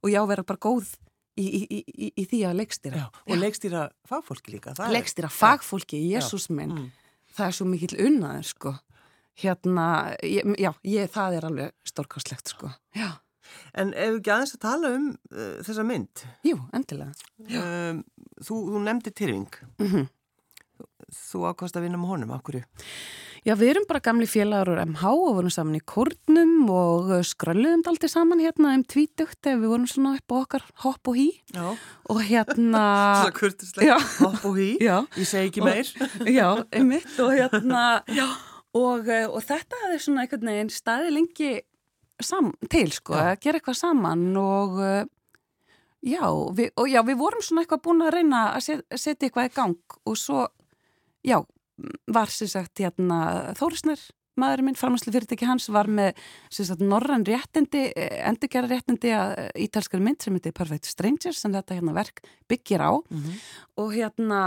og 0.05 0.13
já 0.13 0.21
vera 0.29 0.45
bara 0.47 0.63
góð 0.63 0.93
í, 1.41 1.47
í, 1.47 1.81
í, 1.81 2.11
í, 2.17 2.25
því 2.29 2.43
að 2.49 2.59
leikstýra. 2.61 3.01
Já. 3.01 3.25
Og 3.27 3.41
leikstýra 3.41 3.87
fagfólki 4.09 4.55
líka. 4.57 4.75
er- 4.77 4.93
leikstýra 4.93 5.31
fagfólki, 5.33 6.01
Jésús 6.11 6.51
minn. 6.51 6.73
Mm. 6.77 6.91
það 7.37 7.47
er 7.47 7.57
svo 7.57 7.67
mikill 7.71 7.97
unnaður 8.07 8.47
sko. 8.49 8.75
Hérna, 9.41 9.87
ég, 10.27 10.45
já, 10.61 10.73
ég, 10.85 11.11
það 11.15 11.37
er 11.39 11.45
alveg 11.49 11.75
stórkostlegt 11.87 12.51
sko. 12.53 12.73
Já, 12.97 13.17
En 13.75 13.93
ef 13.95 14.19
ekki 14.19 14.31
aðeins 14.31 14.55
að 14.55 14.63
tala 14.63 14.91
um 14.97 15.07
uh, 15.11 15.59
þessa 15.67 15.85
mynd, 15.87 16.23
jú, 16.47 16.57
endilega. 16.77 17.13
Um, 17.49 18.03
þú, 18.39 18.59
þú 18.75 18.83
nefndi 18.87 19.13
Tyrfing, 19.15 19.61
mm 19.81 20.09
þú 21.31 21.43
ákvæmst 21.51 21.77
að 21.79 21.85
vinna 21.87 21.99
með 22.01 22.13
honum, 22.15 22.33
hverju? 22.47 22.63
Já, 23.41 23.55
við 23.57 23.71
erum 23.73 23.87
bara 23.89 24.03
gamli 24.05 24.27
félagur 24.29 24.75
úr 24.75 24.83
MH 24.85 25.03
og 25.17 25.31
vorum 25.39 25.53
saman 25.55 25.79
í 25.79 25.81
kórnum 25.89 26.51
og 26.69 27.07
uh, 27.09 27.23
skrölluðum 27.25 27.81
aldrei 27.89 28.11
saman 28.13 28.43
hérna 28.45 28.75
um 28.77 28.83
tvítugt 28.85 29.49
ef 29.49 29.57
við 29.63 29.71
vorum 29.73 29.87
svona 29.89 30.13
upp 30.19 30.35
á 30.35 30.37
okkar 30.43 30.67
hopp 30.85 31.09
og 31.09 31.17
hí 31.17 31.29
Já, 31.55 31.71
og 32.13 32.21
hérna 32.29 32.83
kurtislegt, 33.39 33.87
Já. 33.89 33.97
hopp 34.21 34.45
og 34.51 34.59
hí, 34.61 34.75
Já, 34.89 34.99
ég 35.17 35.31
segi 35.31 35.49
ekki 35.49 35.65
meir. 35.65 35.89
já, 36.29 36.51
einmitt 36.69 37.17
og 37.25 37.33
hérna 37.33 37.85
já, 38.21 38.27
og, 38.77 39.09
uh, 39.09 39.27
og 39.33 39.41
þetta 39.49 39.81
hefði 39.87 40.03
svona 40.05 40.27
einhvern 40.27 40.53
veginn 40.53 40.75
staði 40.77 41.17
lengi 41.17 41.55
sam, 42.21 42.53
til 42.69 42.93
sko, 42.93 43.17
Já. 43.17 43.33
að 43.33 43.41
gera 43.47 43.63
eitthvað 43.63 43.81
saman 43.81 44.29
og 44.37 44.77
uh, 44.85 45.03
já, 46.05 46.29
við, 46.61 46.75
og 46.77 46.93
já, 46.93 47.01
við 47.09 47.17
vorum 47.25 47.41
svona 47.49 47.65
eitthvað 47.65 47.87
búin 47.89 48.05
að 48.05 48.15
reyna 48.19 48.45
að 48.53 48.67
set, 48.69 48.85
setja 49.01 49.31
eitthvað 49.31 49.49
í 49.49 49.55
gang 49.57 50.01
og 50.05 50.21
svo, 50.21 50.45
já 51.27 51.41
var 52.07 52.29
sem 52.29 52.49
sagt 52.51 52.83
hérna 52.83 53.55
Þórisnær 53.59 54.01
maðurinn 54.41 54.71
minn, 54.71 54.79
framhanslu 54.79 55.13
fyrirtæki 55.15 55.49
hans 55.49 55.69
var 55.73 55.89
með 55.91 56.19
sem 56.53 56.67
sagt 56.69 56.83
norrann 56.85 57.27
réttindi 57.27 57.89
endurgerra 57.97 58.71
réttindi 58.71 59.13
að 59.17 59.35
eh, 59.43 59.51
ítalskari 59.67 60.05
mynd 60.05 60.23
sem 60.25 60.37
heitir 60.37 60.55
Perfect 60.57 60.89
Strangers 60.91 61.43
sem 61.43 61.55
þetta 61.55 61.79
hérna 61.79 61.95
verk 61.97 62.23
byggir 62.51 62.85
á. 62.85 62.93
Mm 62.97 63.23
-hmm. 63.23 63.41
og 63.83 63.95
hérna 63.95 64.41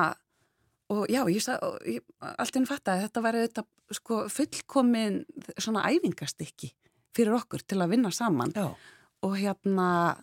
og 0.90 1.08
já, 1.10 1.24
ég 1.30 1.42
ég, 1.88 2.02
allt 2.20 2.56
einn 2.56 2.70
fatt 2.70 2.88
að 2.88 3.02
þetta 3.08 3.22
væri 3.22 3.48
þetta 3.48 3.64
sko 3.92 4.30
fullkomin 4.30 5.24
svona 5.58 5.88
æfingastykki 5.90 6.74
fyrir 7.16 7.34
okkur 7.34 7.62
til 7.68 7.82
að 7.82 7.90
vinna 7.90 8.12
saman. 8.12 8.52
Já, 8.56 8.76
og 9.22 9.38
hérna 9.38 10.18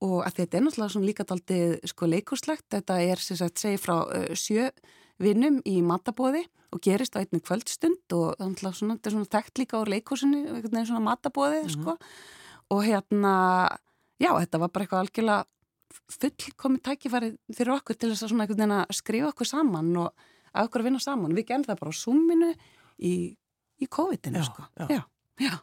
og 0.00 0.22
að 0.26 0.34
þetta 0.38 0.56
er 0.56 0.62
náttúrulega 0.62 1.06
líka 1.06 1.24
daldið 1.24 1.80
sko 1.84 2.06
leikurslegt, 2.06 2.66
þetta 2.70 3.00
er 3.02 3.18
sem 3.18 3.36
sagt 3.36 3.58
segi 3.58 3.78
frá 3.82 4.06
uh, 4.06 4.34
sjö 4.34 4.70
vinnum 5.18 5.60
í 5.66 5.80
matabóði 5.82 6.44
og 6.72 6.80
gerist 6.84 7.16
á 7.16 7.20
einni 7.22 7.40
kvöldstund 7.40 8.12
og 8.12 8.36
þannig 8.38 8.64
að 8.64 8.80
þetta 8.82 9.06
er 9.08 9.14
svona 9.16 9.32
þekkt 9.34 9.58
líka 9.62 9.78
úr 9.80 9.88
leikursinu, 9.94 10.40
einhvern 10.46 10.74
veginn 10.74 10.86
svona 10.90 11.06
matabóði 11.16 11.62
Mhm. 11.64 11.70
sko 11.74 11.96
og 12.70 12.82
hérna 12.84 13.32
já, 14.20 14.30
þetta 14.36 14.58
var 14.60 14.68
bara 14.68 14.84
eitthvað 14.84 15.02
algjörlega 15.06 15.44
fullkomið 16.12 16.82
tækifæri 16.84 17.30
fyrir 17.56 17.74
okkur 17.78 17.96
til 17.98 18.10
þess 18.12 18.22
að 18.26 18.32
svona 18.32 18.44
einhvern 18.44 18.60
veginn 18.60 18.76
að 18.78 18.96
skrifa 18.98 19.30
okkur 19.32 19.46
saman 19.48 19.96
og 19.96 20.12
að 20.54 20.68
okkur 20.68 20.80
að 20.80 20.84
vinna 20.88 21.00
saman. 21.00 21.34
Við 21.36 21.46
gerðum 21.48 21.66
það 21.68 21.78
bara 21.80 21.92
á 21.92 22.00
Zoominu 22.00 22.50
í, 23.00 23.12
í 23.80 23.86
COVID-inu 23.86 24.44
sko. 24.44 24.62
já. 24.88 25.02
Já, 25.40 25.54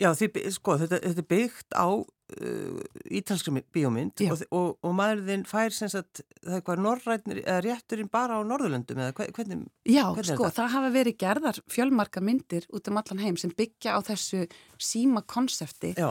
já. 0.00 0.08
Því, 0.16 0.30
sko, 0.54 0.78
þetta, 0.80 1.00
þetta 1.04 1.22
er 1.24 1.28
byggt 1.30 1.76
á 1.76 1.88
uh, 1.90 2.80
ítalskri 3.20 3.62
bíómynd 3.74 4.22
og, 4.30 4.44
og, 4.54 4.68
og 4.86 4.94
maður 4.96 5.24
þinn 5.28 5.44
fær 5.50 5.74
sem 5.76 5.90
sagt, 5.92 6.22
það 6.44 6.58
er 6.60 6.64
hvað 6.68 6.82
norrætnir, 6.86 7.42
eða 7.44 7.60
rétturinn 7.66 8.10
bara 8.12 8.38
á 8.38 8.40
Norðurlöndum 8.46 9.02
eða 9.02 9.16
hve- 9.18 9.30
hvernig, 9.36 9.64
Já, 9.84 10.04
Hvernig 10.08 10.22
er 10.24 10.30
sko, 10.32 10.46
þetta? 10.46 10.56
það 10.62 10.74
hafa 10.76 10.92
verið 10.96 11.18
gerðar 11.24 11.62
fjölmarka 11.76 12.22
myndir 12.24 12.68
út 12.70 12.88
um 12.92 13.00
allan 13.02 13.24
heim 13.24 13.40
sem 13.40 13.52
byggja 13.56 13.96
á 13.96 14.00
þessu 14.06 14.44
síma 14.80 15.24
konsepti 15.26 15.94
já, 15.98 16.10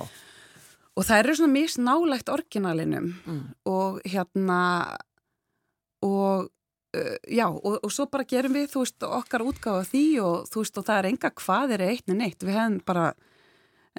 og 0.99 1.05
það 1.07 1.23
eru 1.23 1.35
svona 1.39 1.55
misnálægt 1.55 2.31
originalinum 2.33 3.13
mm. 3.23 3.43
og 3.71 4.01
hérna 4.03 4.61
og 6.05 6.49
já, 7.29 7.46
og, 7.48 7.79
og 7.84 7.93
svo 7.93 8.08
bara 8.12 8.27
gerum 8.29 8.55
við, 8.58 8.69
þú 8.74 8.84
veist, 8.84 9.05
okkar 9.05 9.46
útgáða 9.46 9.88
því 9.91 10.03
og 10.25 10.50
þú 10.50 10.63
veist, 10.63 10.81
og 10.81 10.88
það 10.89 11.01
er 11.01 11.10
enga 11.12 11.34
hvað 11.43 11.75
er 11.77 11.86
eitt 11.89 12.13
en 12.13 12.25
eitt, 12.25 12.43
við 12.43 12.58
hefum 12.58 12.77
bara 12.88 13.08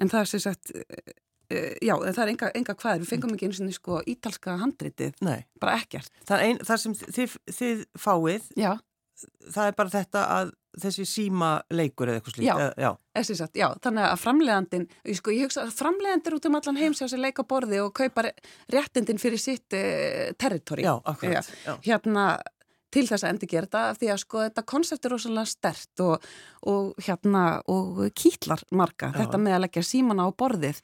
en 0.01 0.11
það 0.11 0.23
er 0.23 0.31
sem 0.31 0.43
sagt 0.43 0.73
uh, 0.75 1.11
já, 1.79 1.95
en 1.95 2.15
það 2.17 2.23
er 2.25 2.33
enga, 2.35 2.53
enga 2.61 2.77
hvað 2.77 2.93
er, 2.93 3.03
við 3.03 3.11
fengum 3.13 3.35
ekki 3.35 3.49
eins 3.49 3.61
og 3.63 3.75
sko 3.77 3.99
ítalska 4.11 4.57
handritið, 4.61 5.19
Nei. 5.23 5.41
bara 5.61 5.79
ekkert 5.79 6.11
Það, 6.23 6.47
ein, 6.47 6.63
það 6.67 6.81
sem 6.85 6.97
þið, 7.03 7.37
þið 7.59 7.85
fáið, 7.99 8.49
Já, 8.59 8.71
það 9.51 9.69
er 9.69 9.77
bara 9.77 9.93
þetta 9.93 10.25
að 10.39 10.57
þessi 10.81 11.03
síma 11.07 11.49
leikur 11.73 12.07
eða 12.07 12.21
eitthvað 12.21 12.37
slíkt. 12.37 12.47
Já. 12.47 12.69
já. 12.79 13.25
Sagt, 13.27 13.57
já, 13.59 13.67
þannig 13.83 14.05
að 14.07 14.21
framleiðandin, 14.21 14.85
ég, 15.03 15.17
sko, 15.19 15.33
ég 15.35 15.49
hugsa 15.49 15.65
að 15.65 15.73
framleiðandir 15.75 16.37
út 16.37 16.47
um 16.47 16.57
allan 16.61 16.79
heims 16.79 17.01
sér 17.03 17.19
leika 17.19 17.43
borði 17.47 17.81
og 17.83 17.91
kaupa 17.97 18.29
réttindin 18.71 19.19
fyrir 19.21 19.41
sitt 19.41 19.75
uh, 19.75 20.31
territori. 20.39 20.87
Hérna 21.83 22.25
til 22.91 23.05
þess 23.07 23.23
að 23.23 23.29
endi 23.33 23.47
gera 23.47 23.65
þetta 23.67 23.81
af 23.91 23.97
því 24.01 24.09
að 24.13 24.21
sko 24.25 24.43
þetta 24.45 24.63
konsept 24.73 25.05
er 25.07 25.13
rosalega 25.15 25.45
stert 25.51 26.03
og, 26.05 26.25
og 26.67 26.93
hérna 27.07 27.43
og 27.71 28.01
kýtlar 28.17 28.63
marga, 28.71 29.11
Já. 29.13 29.17
þetta 29.23 29.37
með 29.41 29.55
að 29.57 29.63
leggja 29.65 29.83
símana 29.87 30.27
á 30.27 30.29
borðið 30.35 30.81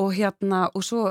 og 0.00 0.14
hérna 0.16 0.62
og 0.72 0.84
svo, 0.86 1.02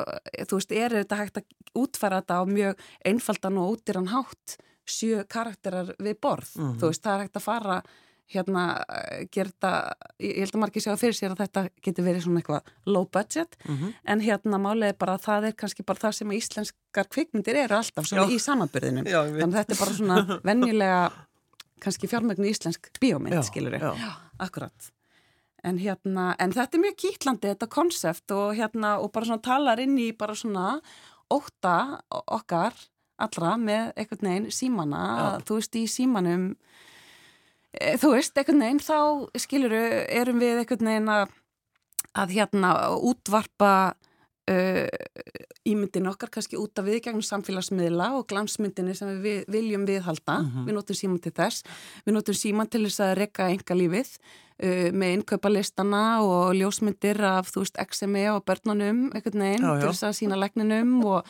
þú 0.48 0.58
veist, 0.58 0.72
er 0.74 0.96
þetta 1.02 1.20
hægt 1.20 1.38
að 1.38 1.46
útfæra 1.78 2.22
þetta 2.24 2.40
á 2.42 2.44
mjög 2.50 2.80
einfaldan 3.06 3.60
og 3.62 3.76
útirann 3.78 4.10
hátt 4.10 4.56
sjö 4.90 5.22
karakterar 5.30 5.94
við 6.02 6.18
borð, 6.20 6.56
Mhm. 6.58 6.80
þú 6.82 6.90
veist, 6.90 7.04
það 7.04 7.14
er 7.14 7.22
hægt 7.28 7.38
að 7.38 7.46
fara 7.46 7.82
hérna, 8.34 8.64
eh, 8.90 9.26
þetta 9.32 9.72
ég 10.20 10.36
ég 10.36 10.40
held 10.46 10.56
að 10.56 10.62
margir 10.64 10.82
sjá 10.86 10.94
fyrir 11.00 11.18
sér 11.18 11.34
að 11.36 11.42
þetta 11.44 11.64
getur 11.84 12.06
verið 12.06 12.24
svona 12.26 12.42
eitthvað 12.42 12.62
low 12.86 13.06
budget 13.12 13.56
Mhm. 13.68 13.94
en 14.06 14.22
hérna 14.22 14.60
er 14.90 14.94
bara 15.00 15.18
að 15.18 15.26
það 15.28 15.48
er 15.48 15.54
kannski 15.54 15.86
bara 15.86 16.00
það 16.00 16.14
sem 16.14 16.32
íslenskar 16.32 17.08
kvikmyndir 17.10 17.56
eru 17.66 17.76
alltaf 17.76 18.06
svona 18.08 18.28
Já. 18.28 18.36
í 18.36 18.40
samanbyrðinum 18.40 19.06
Já, 19.06 19.20
ég 19.28 19.42
þannig 19.42 19.60
þetta 19.60 19.72
er 19.76 19.82
bara 19.86 19.98
svona 20.00 20.40
venjulega 20.50 21.12
kannski 21.82 22.08
fjármögnu 22.08 22.46
íslensk 22.50 22.92
bíómynd, 23.02 23.44
skilur 23.44 23.74
já. 23.80 24.16
akkurat 24.40 24.92
en 25.64 25.78
hérna, 25.78 26.36
en 26.40 26.52
þetta 26.52 26.74
er 26.78 26.82
mjög 26.82 26.96
kýtlandi 26.98 27.50
þetta 27.56 27.68
konsept 27.70 28.32
og 28.32 28.56
hérna 28.58 29.00
og 29.02 29.12
bara 29.12 29.26
svona 29.26 29.42
talar 29.42 29.80
inn 29.80 29.98
í 29.98 30.12
bara 30.18 30.34
svona 30.34 30.80
óta 31.32 32.02
okkar 32.12 32.74
allra 33.22 33.52
með 33.62 33.92
einhvern 33.96 34.26
veginn 34.28 34.48
símana 34.52 35.02
Já. 35.18 35.42
þú 35.46 35.60
veist 35.60 35.76
í 35.78 35.84
símanum 35.88 36.56
þú 38.02 38.14
veist, 38.18 38.36
einhvern 38.38 38.60
veginn 38.66 38.84
þá 38.84 38.98
skiluru, 39.40 39.82
erum 40.12 40.40
við 40.44 40.60
einhvern 40.64 40.90
veginn 40.92 41.12
að, 41.14 41.30
að 42.20 42.34
hérna 42.36 42.72
útvarpa 43.00 43.74
uh, 44.52 44.88
ímyndin 45.70 46.10
okkar 46.12 46.32
kannski 46.34 46.58
út 46.60 46.80
af 46.82 46.88
viðgegnum 46.90 47.24
samfélagsmiðla 47.24 48.10
og 48.18 48.26
glansmyndinni 48.32 48.96
sem 48.98 49.12
við 49.24 49.46
viljum 49.54 49.86
viðhalda 49.88 50.40
Mhm. 50.42 50.66
við 50.68 50.74
notum 50.76 50.96
síman 50.98 51.22
til 51.22 51.32
þess 51.38 51.64
við 52.06 52.14
notum 52.18 52.36
síman 52.36 52.70
til 52.70 52.84
þess 52.88 53.00
að 53.06 53.16
rekka 53.22 53.48
enga 53.54 53.78
lífið 53.78 54.10
uh, 54.18 54.90
með 54.92 55.14
innkaupalistana 55.20 56.04
og 56.26 56.52
ljósmyndir 56.58 57.22
af 57.24 57.52
þú 57.54 57.64
veist 57.64 57.78
XME 57.86 58.26
og 58.36 58.44
börnunum 58.46 59.12
einhvern 59.16 59.40
veginn 59.46 59.64
Já, 59.64 59.72
já. 59.76 59.80
til 59.80 59.90
þess 59.94 60.04
að 60.10 60.18
sína 60.20 60.36
lækninum 60.42 61.06
og, 61.06 61.24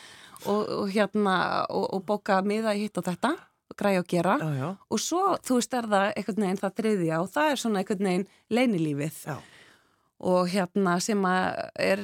og, 0.48 0.62
og 0.80 0.90
hérna 0.90 1.68
og, 1.70 1.86
og 1.94 2.06
bóka 2.08 2.42
miða 2.42 2.74
í 2.74 2.88
hitt 2.88 2.98
og 2.98 3.06
þetta 3.12 3.36
græja 3.80 4.00
og 4.04 4.08
gera 4.12 4.36
Já, 4.42 4.50
já. 4.60 4.70
og 4.92 5.00
svo, 5.00 5.24
þú 5.46 5.58
veist, 5.60 5.74
er 5.74 5.88
það 5.92 6.06
einhvern 6.18 6.44
veginn 6.46 6.62
það 6.62 6.76
þriðja 6.82 7.20
og 7.24 7.30
það 7.36 7.52
er 7.52 7.62
svona 7.64 7.82
einhvern 7.84 8.08
veginn 8.10 8.28
leinilífið 8.58 9.20
Já. 9.28 9.36
og 10.32 10.50
hérna 10.54 11.00
sem 11.02 11.26
að 11.26 11.62
er 11.80 12.04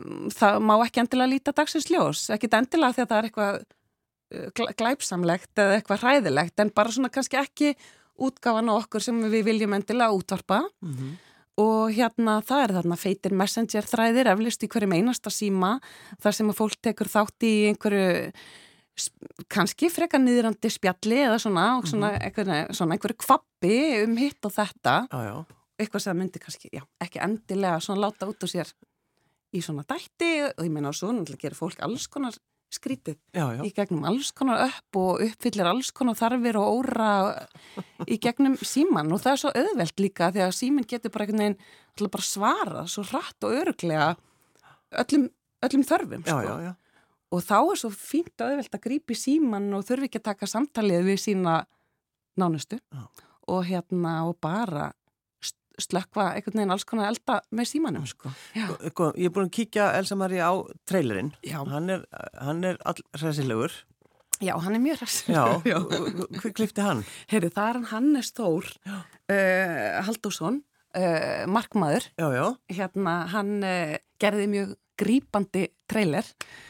mm, 0.00 0.28
það 0.36 0.60
má 0.68 0.74
ekki 0.86 1.02
endilega 1.04 1.32
líta 1.34 1.52
dagsins 1.56 1.88
ljós, 1.90 2.26
ekkit 2.34 2.54
endilega 2.60 2.92
því 2.98 3.02
að 3.06 3.10
það 3.14 3.18
er 3.22 3.30
eitthvað 3.30 3.56
uh, 3.62 4.50
glæ- 4.58 4.74
glæpsamlegt 4.82 5.64
eða 5.64 5.78
eitthvað 5.80 6.04
hræðilegt 6.04 6.60
en 6.64 6.70
bara 6.76 6.94
svona 6.94 7.10
kannski 7.12 7.40
ekki 7.40 7.72
útgáfan 8.20 8.68
á 8.68 8.74
okkur 8.76 9.00
sem 9.02 9.18
við 9.32 9.44
viljum 9.48 9.72
endilega 9.78 10.12
útvarpa 10.12 10.62
Mhm. 10.84 11.12
og 11.60 11.90
hérna 11.92 12.38
það 12.46 12.62
er 12.64 12.72
þarna 12.76 12.96
feitir 12.96 13.32
messenger 13.36 13.84
þræðir 13.84 14.28
eflist 14.32 14.62
í 14.64 14.68
hverjum 14.70 14.94
einasta 14.96 15.28
síma 15.32 15.74
þar 16.22 16.32
sem 16.36 16.48
að 16.48 16.56
fólk 16.56 16.76
tekur 16.80 17.08
þátt 17.10 17.44
í 17.44 17.50
einhverju 17.68 18.32
kannski 19.50 19.88
frekar 19.92 20.20
niðrandi 20.22 20.70
spjalli 20.72 21.22
eða 21.24 21.38
svona, 21.40 21.66
og 21.78 21.88
svona, 21.88 22.12
einhverju, 22.18 22.74
svona 22.76 22.96
einhverju 22.96 23.18
kvappi 23.22 23.78
um 24.04 24.16
hitt 24.20 24.44
og 24.44 24.54
þetta. 24.54 24.96
Já, 25.08 25.20
já. 25.30 25.58
eitthvað 25.80 26.04
sem 26.04 26.20
myndi 26.20 26.42
kannski, 26.42 26.70
já, 26.74 26.84
ekki 27.00 27.22
endilega 27.24 27.80
svona 27.84 28.08
láta 28.08 28.28
út 28.28 28.44
úr 28.44 28.52
sér 28.52 28.72
í 29.56 29.62
svona 29.64 29.86
dætti 29.88 30.30
og 30.50 30.62
ég 30.62 30.70
meina 30.72 30.92
og 30.92 30.98
svo 30.98 31.10
náttúrulega 31.14 31.46
gerir 31.48 31.58
fólk 31.58 31.80
alls 31.82 32.06
konar 32.12 32.36
skrítið 32.70 33.16
í 33.66 33.70
gegnum 33.74 34.04
alls 34.06 34.30
konar 34.36 34.62
upp 34.68 34.98
og 35.00 35.22
uppfyllir 35.24 35.66
alls 35.66 35.90
konar 35.94 36.18
þarfir 36.18 36.58
og 36.60 36.84
óra 36.84 37.08
í 38.06 38.18
gegnum 38.22 38.54
síman 38.62 39.10
og 39.10 39.22
það 39.24 39.32
er 39.32 39.40
svo 39.42 39.52
auðvelt 39.58 40.02
líka 40.04 40.30
því 40.30 40.44
að 40.44 40.54
símin 40.60 40.86
getur 40.86 41.10
bara 41.14 41.26
einhvern 41.26 41.42
veginn 41.42 42.12
bara 42.14 42.26
svara 42.28 42.84
svo 42.86 43.04
hratt 43.10 43.46
og 43.46 43.56
öruglega 43.58 44.12
öllum, 45.02 45.26
öllum 45.66 45.84
þörfum 45.88 46.22
sko. 46.26 46.70
Og 47.30 47.42
þá 47.46 47.56
er 47.72 47.78
svo 47.82 47.90
fínt 47.94 48.42
auðvelt 48.42 48.74
að 48.74 48.84
grípi 48.86 49.16
síman 49.18 49.68
og 49.76 49.84
þurfi 49.88 50.08
ekki 50.10 50.20
að 50.22 50.28
taka 50.32 50.48
samtalið 50.50 51.04
við 51.12 51.20
sína 51.22 51.58
nánustu 52.40 52.78
Já. 52.80 53.04
og 53.50 53.64
hérna 53.68 54.14
og 54.28 54.38
bara 54.42 54.90
slökkva 55.80 56.34
einhvern 56.36 56.58
veginn 56.58 56.74
alls 56.74 56.84
konar 56.84 57.08
elda 57.08 57.38
með 57.56 57.68
símanum 57.70 58.04
sko. 58.08 58.28
Já, 58.56 58.66
Sko, 58.90 59.12
Ég 59.16 59.30
er 59.30 59.32
búin 59.32 59.46
að 59.48 59.54
kíkja 59.56 59.86
Elsa 59.96 60.16
Maria 60.18 60.50
á 60.52 60.54
trailerinn. 60.84 61.30
Hann 61.48 61.88
er, 61.88 62.02
hann 62.36 62.64
er 62.68 62.76
all 62.84 63.00
hressilegur. 63.16 63.72
já 64.40 64.54
hann 64.60 64.74
er 64.74 64.80
mjög 64.80 65.02
Já. 65.28 65.44
Hver 66.40 66.52
klifti 66.56 66.80
hann? 66.84 67.04
Heyrðu, 67.28 67.50
það 67.56 67.68
er 67.68 67.74
hann 67.78 67.88
Hannes 67.92 68.30
Þór 68.36 68.68
uh, 68.88 70.02
Halldórsson 70.06 70.62
uh, 70.96 71.46
markmaður 71.48 72.08
Já, 72.16 72.28
já. 72.32 72.46
hérna, 72.72 73.26
hann 73.32 73.62
uh, 73.64 73.96
gerði 74.20 74.46
mjög 74.48 74.76
grípandi 75.00 75.66
trailer 75.88 76.24
og 76.24 76.69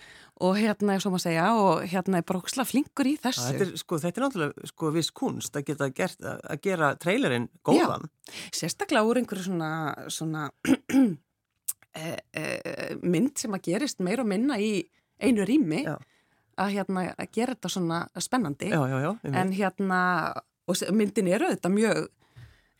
hérna 0.57 0.95
er 0.97 1.03
svo 1.03 1.13
maður 1.13 1.21
að 1.21 1.27
segja 1.27 1.47
og 1.61 1.83
hérna 1.93 2.21
er 2.21 2.27
bara 2.29 2.41
óksla 2.41 2.65
flinkur 2.69 3.09
í 3.11 3.17
þessu 3.21 3.47
Þetta 3.49 3.67
er, 3.67 3.73
sko, 3.81 3.99
þetta 4.03 4.21
er 4.21 4.25
náttúrulega 4.27 4.71
sko, 4.71 4.93
viss 4.95 5.13
kunst 5.17 5.59
að 5.59 5.67
geta 5.69 5.91
gert, 5.95 6.21
að 6.25 6.45
að 6.55 6.63
gera 6.67 6.93
trailerinn 7.01 7.49
góðan. 7.67 8.07
sérstaklega 8.57 9.05
úr 9.09 9.21
einhverju 9.21 9.49
svona, 9.51 9.73
svona 10.09 10.47
e, 11.93 12.07
e, 12.41 12.45
mynd 13.03 13.35
sem 13.41 13.57
að 13.57 13.67
gerist 13.69 14.01
meir 14.05 14.23
og 14.25 14.31
minna 14.31 14.57
í 14.61 14.73
einu 15.21 15.45
rými 15.45 15.83
Já. 15.85 15.99
að 16.61 16.77
hérna 16.79 17.11
að 17.13 17.35
gera 17.37 17.57
þetta 17.57 17.75
svona 17.77 18.01
spennandi 18.17 18.73
Já, 18.73 18.81
já, 18.89 18.97
já. 19.05 19.13
en 19.33 19.53
hérna 19.53 20.01
og 20.71 20.97
myndin 20.97 21.29
eru 21.29 21.51
þetta 21.53 21.73
mjög 21.73 22.09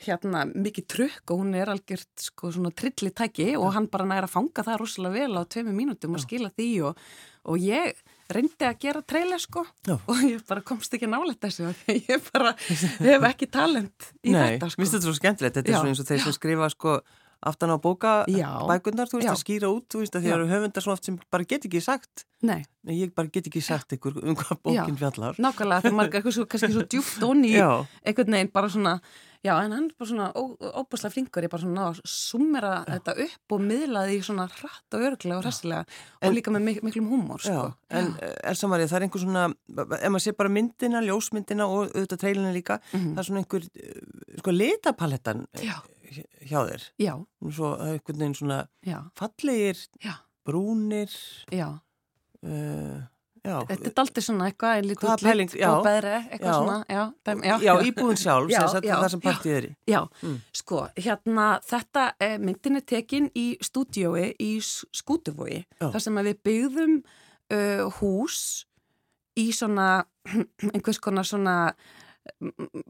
hérna 0.01 0.47
mikið 0.49 0.87
trukk 0.89 1.33
og 1.33 1.43
hún 1.43 1.57
er 1.59 1.71
algjört 1.73 2.25
sko 2.25 2.51
svona 2.55 2.73
trillitæki 2.73 3.53
og 3.59 3.75
hann 3.77 3.89
bara 3.93 4.07
næra 4.09 4.29
að 4.29 4.35
fanga 4.37 4.65
það 4.65 4.79
rosalega 4.81 5.27
vel 5.27 5.41
á 5.41 5.43
tveimur 5.45 5.77
mínútum 5.77 6.17
og 6.17 6.23
skila 6.25 6.49
því 6.57 6.69
og, 6.89 7.03
og 7.49 7.57
ég 7.63 7.97
reyndi 8.31 8.67
að 8.69 8.77
gera 8.83 9.01
trailer 9.03 9.41
sko 9.43 9.65
Já. 9.89 9.97
og 9.97 10.21
ég 10.27 10.43
bara 10.47 10.61
komst 10.67 10.93
ekki 10.95 11.09
nálega 11.11 11.39
þessu 11.49 11.71
ég 11.89 12.29
bara 12.33 12.53
hef 12.59 13.25
ekki 13.33 13.49
talent 13.51 14.11
í 14.23 14.35
Nei, 14.35 14.59
þetta 14.59 14.69
sko. 14.71 14.81
minnst 14.83 14.95
þetta 14.99 15.09
svo 15.09 15.17
skemmtilegt. 15.19 15.57
Þetta 15.57 15.71
Já. 15.71 15.75
er 15.75 15.81
svona 15.81 15.95
eins 15.95 16.03
og 16.05 16.09
þeir 16.11 16.23
sem 16.27 16.37
skrifa 16.37 16.69
sko 16.75 17.01
aftan 17.41 17.73
á 17.73 17.79
bóka 17.81 18.11
Já. 18.29 18.51
bækundar, 18.69 19.09
þú 19.09 19.17
veist, 19.17 19.31
Já. 19.31 19.33
að 19.33 19.41
skýra 19.41 19.69
út, 19.73 19.87
þú 19.89 20.03
veist, 20.03 20.13
að 20.19 20.27
að 20.29 20.35
eru 20.37 20.49
höfundar 20.51 20.85
svona 20.85 20.99
oft 20.99 21.07
sem 21.09 21.17
bara 21.33 21.47
get 21.49 21.65
ekki 21.65 21.81
sagt, 21.81 22.27
Nei, 22.45 22.61
Nei, 22.85 22.99
ég 23.01 23.15
bara 23.17 23.29
get 23.33 23.49
ekki 23.49 23.63
sagt 23.65 23.93
ykkur 23.97 24.21
um 24.21 24.37
hvað 24.37 24.61
bókin 24.65 24.99
fjallar. 25.01 25.41
nákvæmlega 25.41 25.91
maður 25.97 26.13
er 26.13 26.21
eitthvað 26.21 26.37
svo, 26.37 26.45
kannski 26.45 26.73
svo 26.77 26.85
djúft 26.85 27.25
onni 27.25 27.55
einhvern 28.05 28.37
veginn 28.37 28.53
bara 28.53 28.69
svona 28.69 28.99
Já, 29.43 29.55
en 29.65 29.73
hann 29.73 29.85
er 29.89 29.95
bara 29.97 30.09
svona 30.11 30.27
óbúslega 30.37 31.13
flinkur, 31.15 31.45
ég 31.47 31.49
bara 31.53 31.63
svona 31.63 31.85
að 31.89 32.01
summera 32.05 32.73
þetta 32.85 33.15
upp 33.25 33.55
og 33.57 33.63
miðla 33.65 34.03
því 34.11 34.19
svona 34.27 34.45
hratt 34.53 34.97
og 34.99 35.05
örglega 35.09 35.39
og 35.39 35.47
hressilega 35.47 35.85
og 36.29 36.35
líka 36.37 36.53
með 36.53 36.67
mik 36.67 36.81
miklum 36.85 37.07
húmór, 37.09 37.41
sko. 37.41 37.55
Já, 37.55 37.97
en 37.97 38.11
Já. 38.21 38.29
Elsa 38.53 38.69
Maria, 38.69 38.87
það 38.91 38.99
er 39.01 39.07
einhver 39.07 39.23
svona, 39.25 39.45
ef 39.97 40.11
maður 40.13 40.25
sé 40.27 40.35
bara 40.37 40.53
myndina, 40.53 41.01
ljósmyndina 41.07 41.65
og 41.73 41.89
auðvitað 41.95 42.21
treilina 42.21 42.53
líka, 42.53 42.81
Mhm. 42.93 43.15
það 43.15 43.19
er 43.19 43.29
svona 43.31 43.41
einhver, 43.41 43.65
eh, 43.81 44.37
sko, 44.43 44.51
litapalettan 44.53 45.47
Já. 45.57 45.77
hjá 46.45 46.61
þér. 46.69 46.83
Já, 47.01 47.15
Svo 47.51 47.77
það 47.79 47.87
er 47.89 47.93
einhvern 47.97 48.19
veginn 48.21 48.35
svona 48.37 48.69
já, 48.85 48.99
fallegir, 49.17 49.89
já, 50.05 50.15
brúnir, 50.45 51.11
já. 51.51 51.81
uh, 52.45 53.01
já. 53.45 53.57
Þetta 53.71 53.91
er 53.91 54.01
aldrei 54.03 54.25
svona 54.25 54.49
eitthvað, 54.51 54.79
en 54.81 54.89
lítið 54.91 55.07
Hvaða 55.09 55.27
pæling? 55.27 55.53
Já. 55.61 55.69
og 55.71 55.85
beðri, 55.87 56.13
eitthvað 56.31 56.51
Já. 56.51 56.57
svona, 56.59 56.77
já, 56.89 57.03
dæm, 57.29 57.45
já, 57.65 57.75
íbúðin 57.91 58.21
sjálf, 58.21 58.51
sagt, 58.75 58.89
já, 58.89 58.95
það 59.01 59.09
sem 59.15 59.23
partíð 59.25 59.57
er 59.61 59.69
í. 59.69 59.73
Já, 59.91 60.01
Mm. 60.23 60.37
sko, 60.53 60.81
hérna, 60.97 61.47
þetta 61.71 62.05
eh, 62.21 62.37
myndin 62.39 62.77
er 62.77 62.87
tekin 62.87 63.31
í 63.35 63.47
stúdiói 63.63 64.35
í 64.39 64.51
Skútuvogi, 64.61 65.65
þar 65.81 66.01
sem 66.01 66.15
við 66.15 66.39
byggðum 66.45 66.99
uh, 67.53 67.91
hús 68.01 68.67
í 69.37 69.51
svona, 69.53 70.05
einhvers 70.75 71.01
konar 71.01 71.25
svona 71.25 71.73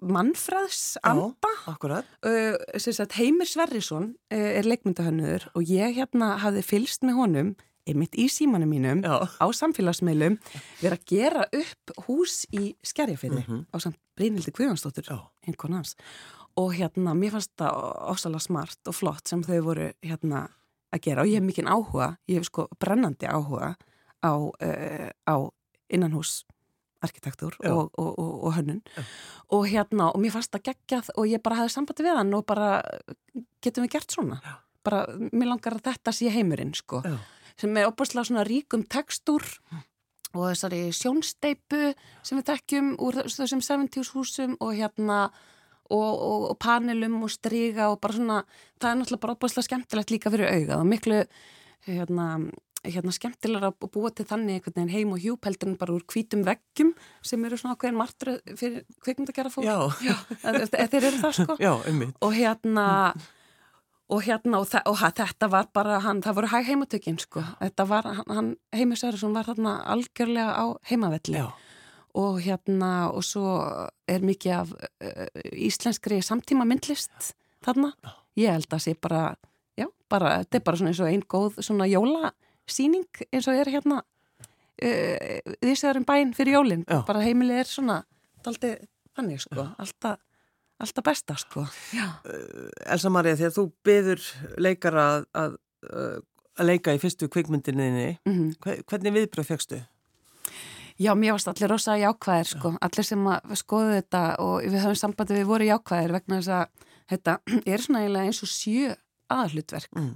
mannfræðs 0.03 0.99
anda. 1.07 1.51
Akkurat. 1.71 2.07
Uh, 2.27 2.57
sagt, 2.79 3.15
Heimir 3.19 3.49
Sverrisson 3.49 4.15
uh, 4.33 4.37
er 4.59 4.67
leikmyndahönnur 4.67 5.49
og 5.55 5.63
ég 5.71 5.95
hérna 5.97 6.35
hafði 6.43 6.65
fylst 6.67 7.07
með 7.07 7.21
honum 7.21 7.53
einmitt 7.91 8.17
í 8.19 8.27
símanum 8.33 8.71
mínum 8.71 9.03
Já. 9.05 9.27
á 9.27 9.47
samfélagsmeilum 9.61 10.39
verið 10.81 10.97
að 10.97 11.07
gera 11.11 11.47
upp 11.61 11.95
hús 12.07 12.45
í 12.53 12.75
skerjafeyði 12.83 13.43
mm 13.43 13.49
-hmm. 13.49 13.65
á 13.71 13.77
samt 13.79 13.99
Brynildi 14.17 14.53
Guðjónsdóttur 14.53 15.11
einhvern 15.47 15.75
hans 15.81 15.97
og 16.59 16.75
hérna 16.75 17.15
mér 17.15 17.37
fannst 17.37 17.53
það 17.59 17.79
ósalega 18.13 18.45
smart 18.45 18.91
og 18.91 18.95
flott 18.95 19.29
sem 19.29 19.43
þau 19.43 19.61
voru 19.65 19.91
hérna 20.03 20.49
að 20.91 21.03
gera 21.07 21.23
og 21.23 21.31
ég 21.31 21.39
hef 21.39 21.47
mikinn 21.47 21.71
áhuga, 21.71 22.17
ég 22.29 22.41
hef 22.41 22.49
sko 22.51 22.67
brennandi 22.81 23.29
áhuga 23.31 23.77
á, 24.23 24.33
uh, 24.35 25.11
á 25.27 25.35
innanhús 25.89 26.45
arkitektur 27.01 27.57
og, 27.65 27.91
og, 27.97 28.19
og, 28.19 28.33
og 28.45 28.55
hönnun 28.59 28.83
ja. 28.97 29.05
og 29.57 29.69
hérna 29.71 30.11
og 30.11 30.21
mér 30.21 30.35
fannst 30.35 30.53
það 30.53 30.67
geggjað 30.69 31.13
og 31.17 31.31
ég 31.31 31.43
bara 31.43 31.63
hafði 31.63 31.73
sambandi 31.73 32.05
við 32.05 32.19
hann 32.21 32.35
og 32.37 32.45
bara 32.47 32.83
getum 33.65 33.87
við 33.87 33.95
gert 33.95 34.13
svona 34.13 34.41
ja. 34.45 34.59
bara 34.85 35.07
mér 35.33 35.55
langar 35.55 35.79
að 35.79 35.87
þetta 35.89 36.13
sé 36.13 36.33
heimurinn 36.35 36.75
sko 36.77 37.01
ja 37.07 37.17
sem 37.61 37.77
er 37.77 37.89
opastlega 37.91 38.29
svona 38.29 38.47
ríkum 38.49 38.85
textur 38.89 39.45
og 40.31 40.45
þessari 40.47 40.83
sjónsteipu 40.95 41.93
sem 42.23 42.39
við 42.39 42.47
tekjum 42.53 42.93
úr 43.03 43.23
þessum 43.27 43.63
70's 43.65 44.13
húsum 44.15 44.57
og 44.63 44.77
hérna 44.79 45.25
og, 45.91 46.11
og, 46.15 46.49
og 46.53 46.59
panelum 46.63 47.19
og 47.27 47.33
stryga 47.35 47.91
og 47.91 48.01
bara 48.03 48.17
svona, 48.17 48.41
það 48.81 48.91
er 48.91 48.99
náttúrulega 49.01 49.25
bara 49.25 49.37
opastlega 49.37 49.67
skemmtilegt 49.69 50.15
líka 50.15 50.33
fyrir 50.33 50.53
auga 50.53 50.79
og 50.79 50.87
miklu 50.87 51.25
hérna, 51.89 52.27
hérna 52.87 53.15
skemmtilega 53.17 53.73
að 53.73 53.91
búa 53.97 54.13
til 54.15 54.29
þannig 54.31 54.61
einhvern 54.61 54.77
veginn 54.77 54.95
heim 54.95 55.17
og 55.17 55.25
hjúpeldin 55.25 55.77
bara 55.81 55.97
úr 55.97 56.07
hvítum 56.07 56.47
veggjum 56.47 56.95
sem 57.27 57.45
eru 57.49 57.59
svona 57.59 57.75
okkur 57.75 57.91
en 57.91 57.99
martru 57.99 58.39
fyrir 58.55 58.87
kvikmund 59.03 59.35
að 59.35 59.41
gera 59.41 59.53
fólk 59.57 59.67
Já, 59.67 59.79
Já 60.07 60.17
þeir 60.95 61.03
eru 61.11 61.23
það 61.25 61.37
sko. 61.41 61.59
Já, 61.67 61.75
og 62.23 62.39
hérna 62.39 62.87
og 64.11 64.23
hérna 64.27 64.61
og, 64.61 64.73
og 64.91 65.01
þetta 65.01 65.49
var 65.51 65.69
bara 65.75 66.01
hann, 66.05 66.23
það 66.25 66.39
voru 66.41 66.51
hæg 66.51 66.71
heimatökin 66.71 67.19
sko. 67.23 67.43
Þetta 67.61 67.87
var, 67.89 68.09
hann 68.27 68.55
heimisverður 68.75 69.35
var 69.37 69.51
þarna 69.53 69.75
algjörlega 69.95 70.55
á 70.59 70.65
heimavelli. 70.91 71.43
Já. 71.45 71.51
og 72.15 72.41
hérna 72.43 73.11
og 73.15 73.23
svo 73.25 73.47
er 74.11 74.25
mikið 74.27 74.55
af 74.57 74.73
uh, 74.75 75.27
íslenskri 75.55 76.21
samtíma 76.27 76.67
myndlist 76.67 77.35
þarna, 77.65 77.93
ég 78.35 78.51
held 78.51 78.73
að 78.73 78.83
sé 78.83 78.95
bara 78.99 79.37
já, 79.79 79.87
bara, 80.11 80.41
þetta 80.43 80.59
er 80.59 80.65
bara 80.67 80.81
svona 80.81 80.91
eins 80.91 81.03
og 81.05 81.11
einn 81.11 81.23
góð 81.23 81.61
svona 81.63 81.87
jólasýning 81.91 83.23
eins 83.31 83.47
og 83.47 83.61
er 83.61 83.71
hérna 83.71 84.01
uh, 84.03 85.53
því 85.61 85.77
sem 85.77 85.93
er 85.93 86.01
um 86.01 86.09
bæinn 86.09 86.35
fyrir 86.35 86.59
jólinn, 86.59 86.83
bara 86.89 87.23
heimilið 87.23 87.63
er 87.63 87.71
svona, 87.71 88.01
aldrei 88.43 88.75
þannig 89.15 89.45
sko, 89.47 89.69
alltaf 89.79 90.19
alltaf 90.81 91.05
besta 91.05 91.37
sko 91.41 91.67
Já. 91.95 92.07
Eh, 92.25 92.93
Elsa 92.95 93.13
Maria, 93.13 93.37
þegar 93.39 93.57
þú 93.57 93.67
byður 93.87 94.27
leikara 94.59 95.07
að, 95.15 95.29
að, 95.45 95.57
að 96.59 96.71
leika 96.73 96.95
í 96.97 97.01
fyrstu 97.03 97.29
kvikmyndinni 97.29 97.89
mm 98.27 98.35
-hmm. 98.35 98.85
hvernig 98.89 99.17
viðbröð 99.17 99.51
fegstu? 99.53 99.83
Já, 101.01 101.15
mér 101.17 101.33
varst 101.33 101.49
allir 101.49 101.71
rosa 101.71 101.97
jákvæðir 101.97 102.49
sko, 102.51 102.75
allir 102.85 103.07
sem 103.09 103.27
að 103.27 103.53
skoðu 103.57 103.93
þetta 103.95 104.23
og 104.45 104.57
við 104.67 104.83
höfum 104.83 104.99
sambandi 105.01 105.39
við 105.39 105.47
voru 105.49 105.69
jákvæðir 105.71 106.13
vegna 106.13 106.41
þess 106.41 106.49
að 106.49 106.67
þetta 107.09 107.37
er 107.73 107.85
svona 107.85 108.03
eiginlega 108.03 108.29
eins 108.29 108.43
og 108.45 108.51
sjö 108.53 108.91
aðhlutverk 109.33 109.97
mm. 109.97 110.11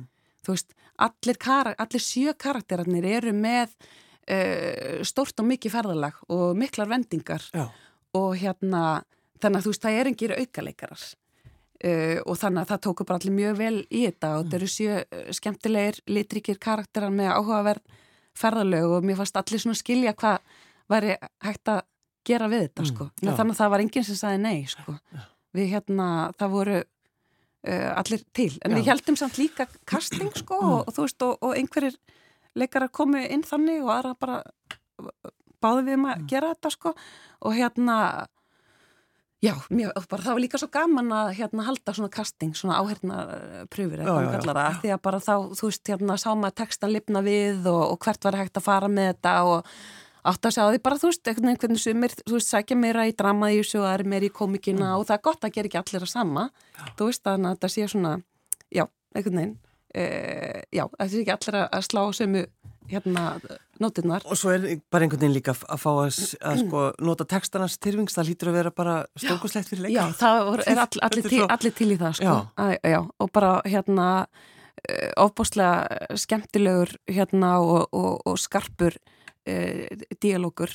þú 0.45 0.57
veist, 0.57 0.75
allir, 1.07 1.39
allir 1.79 2.05
sjö 2.05 2.35
karakterarnir 2.37 3.09
eru 3.17 3.33
með 3.33 3.73
uh, 4.29 5.01
stórt 5.09 5.41
og 5.41 5.49
mikið 5.49 5.77
ferðalag 5.79 6.21
og 6.29 6.53
miklar 6.59 6.91
vendingar 6.93 7.49
Já. 7.55 7.65
og 8.21 8.37
hérna 8.43 8.85
þannig 9.45 9.61
að 9.61 9.67
þú 9.67 9.75
veist, 9.75 9.85
það 9.85 10.01
er 10.01 10.11
engir 10.11 10.35
aukaleikarar 10.39 11.05
uh, 11.85 12.19
og 12.25 12.39
þannig 12.41 12.63
að 12.65 12.73
það 12.73 12.85
tóku 12.87 13.07
bara 13.09 13.21
allir 13.21 13.37
mjög 13.39 13.59
vel 13.61 13.77
í 13.89 14.05
þetta 14.07 14.33
og 14.39 14.45
þetta 14.45 14.61
eru 14.61 14.71
sjö 14.75 15.01
uh, 15.03 15.27
skemmtilegir, 15.39 16.01
litríkir 16.11 16.61
karakterar 16.63 17.15
með 17.15 17.33
áhugaverð 17.35 18.01
ferðalög 18.35 18.97
og 18.97 19.07
mér 19.07 19.21
fannst 19.21 19.37
allir 19.39 19.63
svona 19.63 19.79
skilja 19.79 20.15
hvað 20.19 20.57
væri 20.91 21.15
hægt 21.45 21.71
að 21.71 21.85
gera 22.25 22.49
við 22.51 22.67
þetta, 22.67 22.83
mm, 22.83 22.91
sko. 22.91 23.07
Þannig 23.21 23.53
að 23.53 23.61
það 23.61 23.71
var 23.75 23.85
enginn 23.85 24.07
sem 24.07 24.19
sagði 24.19 24.41
nei, 24.43 24.65
sko. 24.69 24.97
Við 25.55 25.71
hérna, 25.75 26.09
það 26.41 26.55
voru 26.55 26.77
uh, 26.81 27.91
allir 27.95 28.25
til, 28.37 28.51
en 28.65 28.75
já. 28.75 28.79
við 28.79 28.91
heldum 28.91 29.19
samt 29.21 29.39
líka 29.41 29.69
casting, 29.89 30.33
sko, 30.35 30.59
mm. 30.59 30.73
og, 30.73 30.79
og 30.89 30.97
þú 30.97 31.07
veist, 31.07 31.27
og, 31.27 31.37
og 31.45 31.59
einhverjir 31.59 31.99
leikarar 32.59 32.93
komu 32.95 33.23
inn 33.23 33.45
þannig 33.47 33.83
og 33.85 33.93
aðra 33.95 34.15
bara 34.19 34.41
báði 35.63 35.87
við 35.89 35.99
um 35.99 36.09
að 36.09 36.17
mm. 36.17 36.27
gera 36.33 36.53
þetta, 36.55 36.75
sko, 36.75 36.95
og 37.45 37.59
hérna 37.59 37.99
Já, 39.43 39.53
mjög, 39.69 39.93
bara, 40.09 40.23
það 40.25 40.37
var 40.37 40.41
líka 40.41 40.59
svo 40.61 40.69
gaman 40.73 41.11
að 41.13 41.33
hérna, 41.39 41.65
halda 41.67 41.93
svona 41.97 42.13
casting, 42.13 42.55
svona 42.57 42.79
áhernapröfur 42.81 44.01
því 44.81 44.93
að 44.95 45.03
bara 45.05 45.21
þá, 45.21 45.35
þú 45.59 45.69
veist, 45.69 45.91
hérna, 45.91 46.17
sá 46.21 46.31
maður 46.33 46.57
textan 46.63 46.95
lifna 46.95 47.21
við 47.25 47.67
og, 47.69 47.83
og 47.91 47.99
hvert 48.07 48.25
var 48.25 48.39
hægt 48.41 48.57
að 48.61 48.65
fara 48.65 48.89
með 48.89 49.11
þetta 49.11 49.35
og 49.51 49.75
átt 50.25 50.49
að 50.49 50.57
sjá 50.57 50.63
því 50.63 50.81
bara, 50.87 51.01
þú 51.03 51.11
veist, 51.11 51.29
einhvern 51.29 51.51
veginn 51.53 51.83
sem 51.83 52.07
er, 52.09 52.17
þú 52.23 52.39
veist, 52.39 52.53
sækja 52.55 52.79
meira 52.81 53.05
í 53.11 53.13
dramaði 53.19 53.61
og 53.61 53.71
það 53.75 53.91
er 53.91 54.07
meira 54.15 54.29
í 54.29 54.33
komikina 54.39 54.87
mm. 54.87 54.97
og 54.97 55.07
það 55.11 55.19
er 55.19 55.25
gott 55.29 55.45
að 55.45 55.55
gera 55.59 55.71
ekki 55.71 55.81
allir 55.83 56.07
að 56.07 56.13
sama, 56.15 56.47
já. 56.79 56.85
þú 56.97 57.11
veist, 57.11 57.25
þannig 57.29 57.51
að 57.51 57.59
þetta 57.59 57.73
sé 57.75 57.89
svona, 57.93 58.15
já, 58.73 58.85
einhvern 59.13 59.41
veginn, 59.43 59.57
e, 59.93 60.07
já, 60.73 60.85
það 60.97 61.13
sé 61.13 61.21
ekki 61.25 61.37
allir 61.37 61.61
að 61.67 61.89
slá 61.91 62.03
sömu 62.17 62.47
hérna 62.91 63.25
nótirnar. 63.81 64.25
Og 64.29 64.39
svo 64.39 64.53
er 64.55 64.65
bara 64.93 65.07
einhvern 65.07 65.23
veginn 65.23 65.37
líka 65.37 65.55
að 65.55 65.81
fá 65.81 65.91
að, 65.93 66.19
að 66.45 66.63
sko, 66.63 66.83
nota 67.05 67.27
textarnas 67.29 67.79
tyrfings, 67.83 68.17
það 68.17 68.31
lítur 68.31 68.51
að 68.53 68.59
vera 68.59 68.73
bara 68.75 68.97
stórkoslegt 69.17 69.71
fyrir 69.73 69.87
leika. 69.87 69.95
Já, 69.97 70.19
það 70.21 70.51
er 70.67 70.83
all, 70.85 71.01
allir, 71.09 71.29
til, 71.31 71.43
allir 71.57 71.77
til 71.81 71.89
í 71.91 71.99
það 72.01 72.19
sko. 72.21 72.29
Já. 72.29 72.53
Að, 72.65 72.75
já, 72.95 73.01
og 73.25 73.33
bara 73.35 73.53
hérna 73.65 74.09
eh, 74.85 75.11
ofbáslega 75.25 76.17
skemmtilegur 76.25 76.95
hérna 77.11 77.57
og, 77.65 77.89
og, 77.93 78.23
og 78.29 78.41
skarpur 78.41 78.99
eh, 79.49 79.87
díalógur 80.23 80.73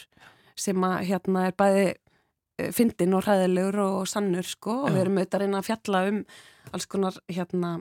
sem 0.60 0.86
að 0.86 0.98
hérna 1.12 1.48
er 1.50 1.58
bæði 1.58 1.86
eh, 1.89 2.72
fyndin 2.76 3.15
og 3.17 3.26
hræðilegur 3.28 3.80
og 3.86 4.10
sannur 4.12 4.48
sko 4.48 4.82
og 4.86 4.91
við 4.93 5.06
erum 5.06 5.22
auðvitað 5.22 5.39
að 5.39 5.45
reyna 5.45 5.62
að 5.62 5.69
fjalla 5.69 6.04
um 6.10 6.24
alls 6.69 6.89
konar 6.89 7.22
hérna 7.32 7.78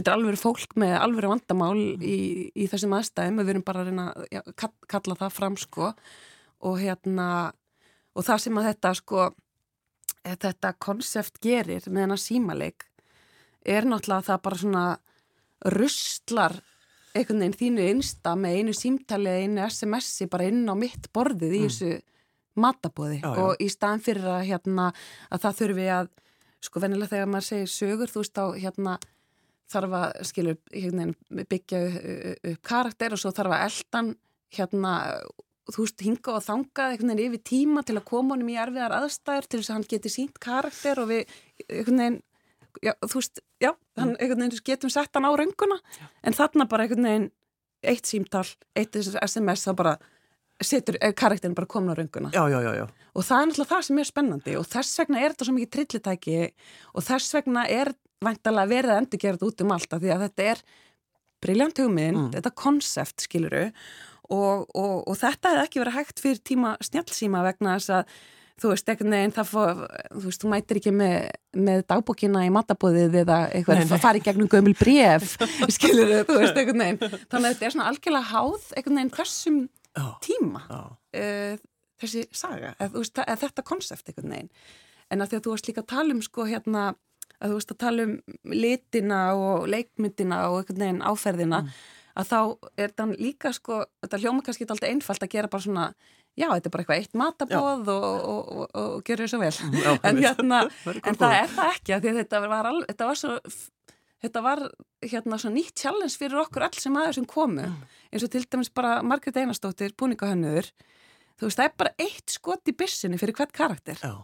þetta 0.00 0.14
er 0.14 0.18
alveg 0.18 0.40
fólk 0.40 0.74
með 0.80 0.96
alveg 0.96 1.30
vandamál 1.30 1.76
í, 2.00 2.18
í 2.56 2.66
þessum 2.70 2.96
aðstæðum 2.96 3.42
við 3.42 3.52
erum 3.54 3.66
bara 3.66 3.84
að 3.84 3.90
reyna 3.90 4.08
að 4.16 4.50
kalla 4.90 5.18
það 5.20 5.36
fram 5.36 5.58
sko 5.60 5.92
og 6.68 6.80
hérna 6.80 7.28
og 8.16 8.26
það 8.26 8.42
sem 8.44 8.60
að 8.60 8.68
þetta 8.70 8.94
sko 8.98 9.28
þetta 10.24 10.72
konsept 10.82 11.38
gerir 11.42 11.86
með 11.88 12.06
hennar 12.06 12.20
símaleik 12.20 12.86
er 13.64 13.86
náttúrulega 13.88 14.28
það 14.30 14.42
bara 14.46 14.60
svona 14.60 14.84
rustlar 15.76 16.56
einhvern 17.14 17.42
veginn 17.42 17.58
þínu 17.58 17.86
einsta 17.90 18.34
með 18.38 18.58
einu 18.58 18.74
símtali 18.76 19.30
eða 19.30 19.44
einu 19.44 19.66
SMS-i 19.66 20.28
bara 20.30 20.48
inn 20.48 20.64
á 20.70 20.74
mitt 20.78 21.10
borðið 21.14 21.56
í 21.56 21.60
mm. 21.60 21.68
þessu 21.68 22.60
matabóði 22.60 23.20
já, 23.20 23.28
já. 23.28 23.40
og 23.44 23.62
í 23.62 23.68
staðan 23.72 24.04
fyrir 24.04 24.28
að 24.30 24.44
hérna 24.48 24.90
að 25.30 25.46
það 25.46 25.58
þurfi 25.60 25.88
að 25.96 26.12
sko 26.60 26.82
venilega 26.84 27.14
þegar 27.14 27.32
maður 27.32 27.48
segir 27.48 27.72
sögur 27.72 28.12
þú 28.12 28.22
veist 28.22 28.40
á 28.40 28.46
hérna 28.54 28.96
þarf 29.70 29.96
að 30.00 30.16
skilur, 30.30 30.58
hérna, 30.74 31.06
byggja 31.50 31.80
upp 32.52 32.66
karakter 32.66 33.14
og 33.14 33.22
svo 33.22 33.32
þarf 33.34 33.56
að 33.56 33.64
eldan 33.68 34.10
hérna, 34.56 34.94
þú 35.70 35.84
veist, 35.84 36.02
hinga 36.02 36.34
og 36.34 36.44
þanga 36.44 36.88
veginn 36.92 37.22
yfir 37.26 37.44
tíma 37.52 37.84
til 37.86 37.98
að 37.98 38.08
koma 38.10 38.34
honum 38.34 38.50
í 38.50 38.58
erfiðar 38.58 38.96
aðstæður 38.98 39.46
til 39.46 39.60
þess 39.60 39.70
að 39.70 39.78
hann 39.78 39.90
geti 39.92 40.12
sínt 40.12 40.40
karakter 40.42 41.02
og 41.02 41.10
við, 41.12 41.36
veginn 41.68 42.20
já, 42.82 42.94
þú 43.04 43.20
veist, 43.20 43.42
já, 43.62 43.72
hann, 44.00 44.16
einhvern 44.16 44.46
veginn 44.46 44.64
getum 44.66 44.92
sett 44.92 45.14
hann 45.14 45.28
á 45.28 45.32
rönguna, 45.38 45.78
en 46.26 46.36
þarna 46.36 46.66
bara 46.70 46.88
veginn 46.90 47.30
eitt 47.80 48.08
símtal 48.08 48.46
eitt 48.76 48.98
SMS, 48.98 49.64
þá 49.68 49.76
bara 49.78 49.94
setur 50.60 50.98
eh, 51.00 51.14
karakterin 51.16 51.54
bara 51.56 51.70
komin 51.70 51.94
á 51.94 51.96
rönguna. 51.96 52.30
Já, 52.34 52.44
já, 52.50 52.60
já, 52.60 52.86
og 53.14 53.24
það 53.24 53.40
er 53.40 53.48
náttúrulega 53.48 53.70
það 53.70 53.86
sem 53.86 54.00
er 54.00 54.08
spennandi 54.08 54.56
og 54.60 54.66
þess 54.68 55.00
vegna 55.00 55.20
er 55.22 55.32
þetta 55.32 55.46
svo 55.48 55.54
mikið 55.56 55.72
trillitæki 55.76 56.38
og 56.92 57.06
þess 57.06 57.36
vegna 57.38 57.64
er 57.70 57.92
væntalega 58.24 58.70
verið 58.70 58.94
að 58.94 59.02
endur 59.02 59.22
gera 59.22 59.38
þetta 59.38 59.50
út 59.50 59.64
um 59.64 59.74
allt 59.76 59.96
því 59.96 60.14
að 60.14 60.24
þetta 60.26 60.48
er 60.52 60.64
briljant 61.40 61.80
hugmynd, 61.80 62.18
mm. 62.18 62.32
þetta 62.36 62.56
konsept 62.58 63.24
skiluru 63.24 63.68
og, 64.30 64.66
og, 64.76 64.96
og 65.08 65.16
þetta 65.18 65.54
hefði 65.54 65.64
ekki 65.64 65.82
verið 65.82 65.96
hægt 65.96 66.22
fyrir 66.22 66.44
tíma 66.44 66.74
snjálfsíma 66.84 67.40
vegna 67.46 67.78
þess 67.78 67.94
að 67.96 68.12
þú 68.60 68.72
veist, 68.74 68.90
ekkert 68.92 69.08
neginn 69.08 69.32
það 69.32 69.48
fór, 69.48 69.82
þú 70.10 70.22
veist, 70.26 70.42
þú 70.42 70.50
mætir 70.52 70.80
ekki 70.80 70.92
með, 70.92 71.16
með 71.56 71.82
dagbókina 71.88 72.44
í 72.44 72.52
matabóðið 72.52 73.16
eða 73.22 73.38
eitthvað 73.56 73.82
að 73.86 74.02
fara 74.04 74.20
í 74.20 74.24
gegnum 74.26 74.50
gömul 74.52 74.74
bref 74.76 75.36
skilur 75.76 76.12
þú, 76.12 76.20
þú 76.28 76.38
veist, 76.42 76.60
ekkert 76.60 76.80
neginn 76.80 77.00
þannig 77.00 77.38
að 77.40 77.48
þetta 77.48 77.68
er 77.68 77.74
svona 77.76 77.88
algjörlega 77.90 78.30
háð 78.34 78.66
ekkert 78.76 78.96
neginn 78.96 79.14
hversum 79.16 79.60
tíma 80.26 80.64
uh, 80.68 81.54
þessi 82.02 82.26
saga, 82.36 82.74
eð, 82.76 82.98
veist, 82.98 83.22
þetta 83.44 83.66
konsept 83.72 84.12
ekkert 84.12 84.28
neginn 84.28 84.52
en 85.10 85.24
að 85.24 85.32
því 85.32 85.40
að 85.40 85.46
þú 85.46 85.54
varst 85.54 85.70
líka 85.70 85.84
að 85.86 85.92
tala 85.94 86.14
um 86.14 86.22
sko 86.24 86.46
hérna 86.46 86.90
að 87.40 87.52
þú 87.52 87.58
veist 87.58 87.74
að 87.74 87.80
tala 87.80 88.06
um 88.06 88.14
litina 88.52 89.20
og 89.34 89.66
leikmyndina 89.72 90.44
og 90.50 90.60
einhvern 90.60 90.84
veginn 90.84 91.02
áferðina 91.04 91.64
mm. 91.64 91.74
að 92.20 92.30
þá 92.30 92.38
er 92.76 92.92
þetta 92.92 93.06
líka 93.16 93.52
sko, 93.56 93.82
þetta 94.04 94.22
hljóma 94.24 94.44
kannski 94.46 94.68
alltaf 94.68 94.90
einfalt 94.90 95.24
að 95.24 95.32
gera 95.34 95.52
bara 95.52 95.66
svona 95.66 95.90
já, 96.38 96.48
þetta 96.52 96.68
er 96.68 96.74
bara 96.74 96.84
eitthvað 96.84 97.02
eitt 97.02 97.18
matabóð 97.18 97.90
og, 97.94 98.06
og, 98.06 98.54
og, 98.54 98.78
og 98.80 99.02
gerur 99.06 99.30
svo 99.30 99.40
vel. 99.42 99.52
Já, 99.52 99.90
en, 100.08 100.22
hérna, 100.22 100.62
en 101.08 101.18
það 101.18 101.36
er 101.40 101.52
það 101.56 101.74
ekki 101.74 101.96
að 101.96 102.08
þetta 102.20 102.42
var, 102.44 102.70
alveg, 102.70 102.88
þetta 102.92 103.10
var 103.10 103.20
svo 103.20 103.36
þetta 104.20 104.44
var 104.44 104.64
hérna 105.00 105.40
svona 105.40 105.56
nýtt 105.56 105.80
challenge 105.80 106.20
fyrir 106.20 106.42
okkur 106.42 106.66
all 106.66 106.76
sem 106.76 106.96
aðeins 107.00 107.20
sem 107.20 107.28
komu. 107.28 107.66
Mm. 107.66 108.00
eins 108.12 108.26
og 108.26 108.32
til 108.32 108.44
dæmis 108.46 108.72
bara 108.74 108.98
Margret 109.06 109.38
Einarstóttir, 109.40 109.94
búningahönnur 109.98 110.68
þú 111.40 111.48
veist, 111.48 111.60
það 111.60 111.66
er 111.66 111.78
bara 111.80 111.94
eitt 112.04 112.34
skot 112.34 112.68
í 112.68 112.76
bissinni 112.76 113.20
fyrir 113.20 113.36
hvert 113.38 113.54
karakter. 113.56 114.00
Já. 114.02 114.20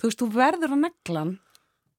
þú 0.00 0.10
veist, 0.10 0.22
þú 0.22 0.30
verður 0.34 0.74
á 0.74 0.78
neglan 0.88 1.36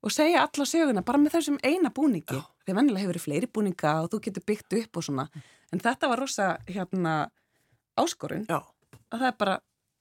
og 0.04 0.14
segja 0.14 0.46
alla 0.46 0.66
söguna 0.66 1.04
bara 1.06 1.22
með 1.22 1.38
þessum 1.38 1.60
eina 1.64 1.92
búningi 1.96 2.38
Já. 2.38 2.44
því 2.66 2.76
vennilega 2.78 3.04
hefur 3.04 3.14
verið 3.14 3.26
fleiri 3.26 3.52
búninga 3.58 3.96
og 4.04 4.12
þú 4.14 4.22
getur 4.28 4.46
byggt 4.48 4.78
upp 4.80 5.00
og 5.02 5.08
svona 5.10 5.28
en 5.74 5.84
þetta 5.84 6.10
var 6.12 6.24
rosa 6.24 6.50
hérna 6.70 7.16
áskorun 8.00 8.48
Já. 8.50 8.62
að 9.12 9.20
það 9.20 9.28
er 9.32 9.38
bara 9.44 9.60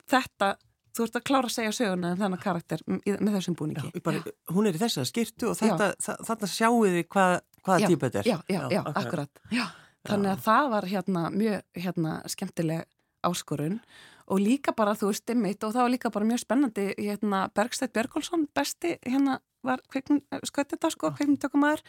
þetta 0.08 0.54
þú 0.98 1.06
ert 1.06 1.18
að 1.18 1.26
klára 1.30 1.48
að 1.48 1.54
segja 1.54 1.74
söguna 1.76 2.12
en 2.12 2.20
þennan 2.20 2.42
karakter 2.42 2.84
með 2.88 3.32
þessum 3.38 3.56
búningi 3.58 3.90
Já, 3.90 4.02
bara, 4.04 4.22
hún 4.54 4.68
er 4.68 4.78
í 4.78 4.82
þess 4.82 5.02
að 5.02 5.10
skýrtu 5.12 5.50
og 5.52 5.58
þetta, 5.58 5.90
þetta 6.26 6.50
sjáu 6.50 6.78
þið 6.84 7.00
hvað, 7.14 7.34
hvaða 7.66 7.90
típa 7.92 8.08
þetta 8.08 8.22
er. 8.22 8.30
Já, 8.30 8.38
já, 8.48 8.60
já, 8.72 8.80
okay. 8.82 9.02
akkurat. 9.02 9.42
Já. 9.54 9.64
Þannig 10.08 10.30
að 10.32 10.44
það 10.46 10.70
var 10.74 10.86
hérna 10.88 11.24
mjög 11.34 11.82
hérna, 11.84 12.14
skemmtileg 12.32 12.86
áskorun 13.26 13.80
og 14.28 14.42
líka 14.42 14.74
bara 14.76 14.94
þú 14.98 15.12
veist 15.12 15.32
ymmit 15.32 15.64
og 15.64 15.74
það 15.74 15.84
var 15.84 15.94
líka 15.94 16.12
bara 16.14 16.28
mjög 16.28 16.42
spennandi 16.44 16.88
hérna 16.96 17.44
Bergstætt 17.56 17.94
Björgólfsson 17.96 18.46
besti 18.54 18.96
hérna 19.06 19.38
var 19.68 19.84
skauðið 19.88 20.74
þetta 20.74 20.90
sko, 20.94 21.12
kveikmyndatökumæður 21.18 21.84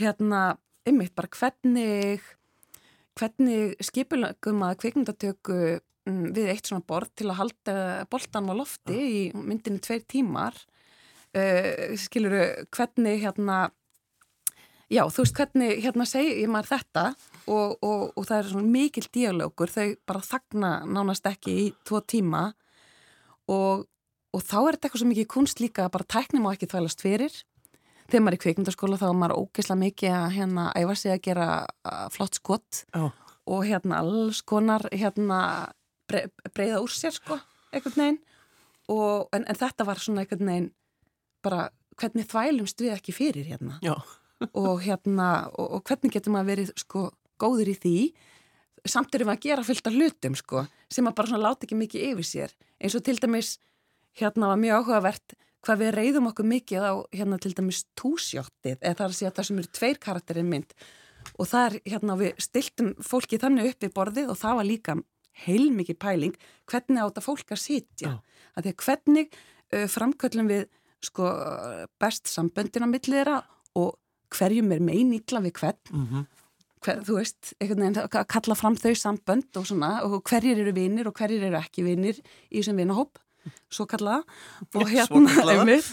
hérna 0.00 0.42
ymmit 0.86 1.14
bara 1.16 1.32
hvernig 1.32 2.24
hvernig 3.16 3.76
skipulagum 3.84 4.62
að 4.66 4.78
kveikmyndatöku 4.82 5.58
um, 6.06 6.22
við 6.36 6.52
eitt 6.52 6.68
svona 6.68 6.84
borð 6.86 7.14
til 7.16 7.30
að 7.30 7.40
halda 7.40 7.76
boltan 8.12 8.52
á 8.52 8.54
lofti 8.56 8.96
í 9.00 9.22
myndinu 9.34 9.80
tveir 9.82 10.04
tímar. 10.08 10.58
Uh, 11.36 11.96
skiluru 12.00 12.44
hvernig 12.72 13.24
hérna 13.24 13.66
já 14.92 15.02
þú 15.10 15.24
veist 15.24 15.40
hvernig 15.40 15.80
hérna 15.82 16.06
segir 16.06 16.50
maður 16.50 16.70
þetta 16.76 17.04
og, 17.50 17.74
og, 17.82 18.04
og 18.14 18.28
það 18.28 18.38
er 18.38 18.48
svona 18.52 18.72
mikil 18.76 19.04
díalógur 19.12 19.72
þau 19.72 19.88
bara 20.06 20.22
þagna 20.22 20.70
nánast 20.86 21.26
ekki 21.26 21.56
í 21.64 21.66
tvo 21.86 22.00
tíma 22.06 22.44
og, 23.50 23.86
og 24.36 24.44
þá 24.44 24.56
er 24.60 24.76
þetta 24.76 24.88
eitthvað 24.88 25.02
svo 25.02 25.10
mikið 25.10 25.28
kunst 25.32 25.62
líka 25.62 25.86
að 25.86 25.94
bara 25.96 26.08
tæknum 26.12 26.48
og 26.48 26.56
ekki 26.56 26.68
þvælast 26.68 27.04
fyrir. 27.04 27.36
Þegar 28.06 28.22
maður 28.22 28.36
er 28.36 28.38
í 28.38 28.42
kvikmyndaskóla 28.44 28.98
þá 29.00 29.06
er 29.08 29.16
maður 29.18 29.40
ógeðslega 29.40 29.80
mikið 29.80 30.12
að 30.14 30.26
hérna 30.36 30.66
æfa 30.78 30.96
sig 31.00 31.14
að 31.14 31.22
gera 31.24 31.46
flott 32.14 32.38
skott 32.38 32.82
oh. 32.94 33.16
og 33.50 33.64
hérna 33.66 34.02
alls 34.04 34.42
konar 34.46 34.86
hérna 34.92 35.40
breyða 36.06 36.82
úr 36.84 36.92
sér 36.94 37.16
sko, 37.16 37.40
einhvern 37.72 37.98
veginn. 37.98 38.20
Og, 38.92 39.26
en, 39.34 39.42
en 39.42 39.58
þetta 39.58 39.88
var 39.88 39.98
svona 39.98 40.22
einhvern 40.22 40.52
veginn 40.52 40.70
bara 41.42 41.66
hvernig 41.98 42.28
þvælumst 42.30 42.84
við 42.84 42.94
ekki 42.94 43.16
fyrir 43.16 43.50
hérna? 43.50 43.80
Og 44.52 44.82
hérna 44.84 45.48
og, 45.56 45.78
og 45.78 45.86
hvernig 45.88 46.12
getur 46.12 46.34
maður 46.34 46.50
verið 46.50 46.72
sko 46.76 47.06
góður 47.40 47.70
í 47.72 47.76
því? 47.80 47.98
Samt 48.84 49.14
erum 49.16 49.30
við 49.30 49.32
að 49.32 49.46
gera 49.46 49.64
fylgta 49.64 49.92
hlutum 49.94 50.36
sko 50.36 50.66
sem 50.92 51.08
að 51.08 51.14
bara 51.16 51.30
svona 51.30 51.48
láta 51.48 51.64
ekki 51.64 51.78
mikið 51.80 52.10
yfir 52.10 52.28
sér. 52.28 52.52
Eins 52.76 52.94
og 52.98 53.06
til 53.06 53.16
dæmis 53.16 53.54
hérna 54.20 54.52
var 54.52 54.60
mjög 54.60 54.82
áhugavert 54.82 55.36
hvað 55.66 55.82
við 55.82 55.92
reyðum 55.96 56.30
okkur 56.30 56.46
mikið 56.46 56.86
á 56.86 56.94
hérna 57.16 57.40
til 57.42 57.52
dæmis 57.56 57.82
túsjóttið 57.98 58.78
eða 58.78 58.94
það 58.94 59.04
er 59.04 59.10
að 59.10 59.18
segja 59.18 59.34
það 59.34 59.48
sem 59.48 59.60
eru 59.60 59.72
tveir 59.78 60.00
karakterinn 60.02 60.50
mynd. 60.50 60.76
Og 61.42 61.50
það 61.50 61.66
er 61.66 61.76
hérna 61.90 62.16
við 62.20 62.40
stiltum 62.46 62.92
fólki 63.02 63.40
þannig 63.42 63.72
upp 63.72 63.86
í 63.86 63.92
borðið 63.96 64.32
og 64.32 64.40
það 64.40 64.58
var 64.60 64.68
líka 64.68 64.96
heilmikið 65.46 65.98
pæling 66.00 66.38
hvernig 66.70 67.02
á 67.02 67.06
þetta 67.08 67.24
fólk 67.26 67.52
að 67.52 67.62
sitja. 67.64 68.14
Að 68.54 68.68
því 68.68 68.72
að 68.72 68.86
hvernig 68.86 69.36
uh, 69.36 69.86
framköllum 69.90 70.50
við 70.52 70.64
sko 71.04 71.28
best 72.00 72.30
samböndin 72.30 72.86
á 72.86 72.88
milliðra 72.88 73.36
og 73.76 73.98
hverjum 74.32 74.72
er 74.74 74.82
meinýtla 74.82 75.42
við 75.44 75.58
hvern. 75.60 75.82
Mm 75.90 76.06
-hmm. 76.06 76.24
Hver, 76.86 76.98
þú 77.02 77.14
veist, 77.18 77.54
veginn, 77.60 77.96
að 77.98 78.26
kalla 78.28 78.54
fram 78.54 78.76
þau 78.76 78.94
sambönd 78.94 79.56
og 79.56 79.66
svona 79.66 80.04
og 80.04 80.22
hverjir 80.22 80.58
eru 80.60 80.72
vinnir 80.72 81.08
og 81.08 81.14
hverjir 81.14 81.42
eru 81.42 81.56
ekki 81.56 81.82
vinnir 81.82 82.18
í 82.50 82.60
þessum 82.60 82.76
vinnahóp 82.76 83.18
svo 83.70 83.86
kallaða 83.90 84.22
og 84.74 84.90
hérna 84.90 85.36
einmitt, 85.52 85.88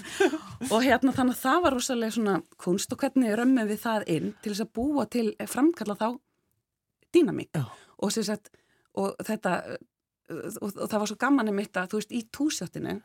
og 0.69 0.83
hérna 0.83 1.13
þannig 1.15 1.37
að 1.37 1.43
það 1.43 1.63
var 1.63 1.77
rosalega 1.77 2.15
svona 2.17 2.35
kunst 2.57 2.93
og 2.93 3.01
hvernig 3.03 3.37
römmum 3.39 3.69
við 3.69 3.81
það 3.85 4.09
inn 4.15 4.33
til 4.41 4.53
þess 4.53 4.65
að 4.65 4.73
búa 4.79 5.05
til 5.05 5.27
framkalla 5.49 5.97
þá 5.99 6.07
dýnamík. 7.13 7.63
Og 8.03 8.11
sagt 8.13 8.51
og 8.99 9.15
þetta 9.25 9.57
og, 10.29 10.69
og 10.69 10.89
það 10.89 10.99
var 10.99 11.09
svo 11.09 11.19
gaman 11.19 11.51
um 11.51 11.57
mitt 11.57 11.77
að 11.77 11.93
þú 11.93 12.01
veist 12.01 12.13
í 12.13 12.21
túsjáttinu 12.33 12.99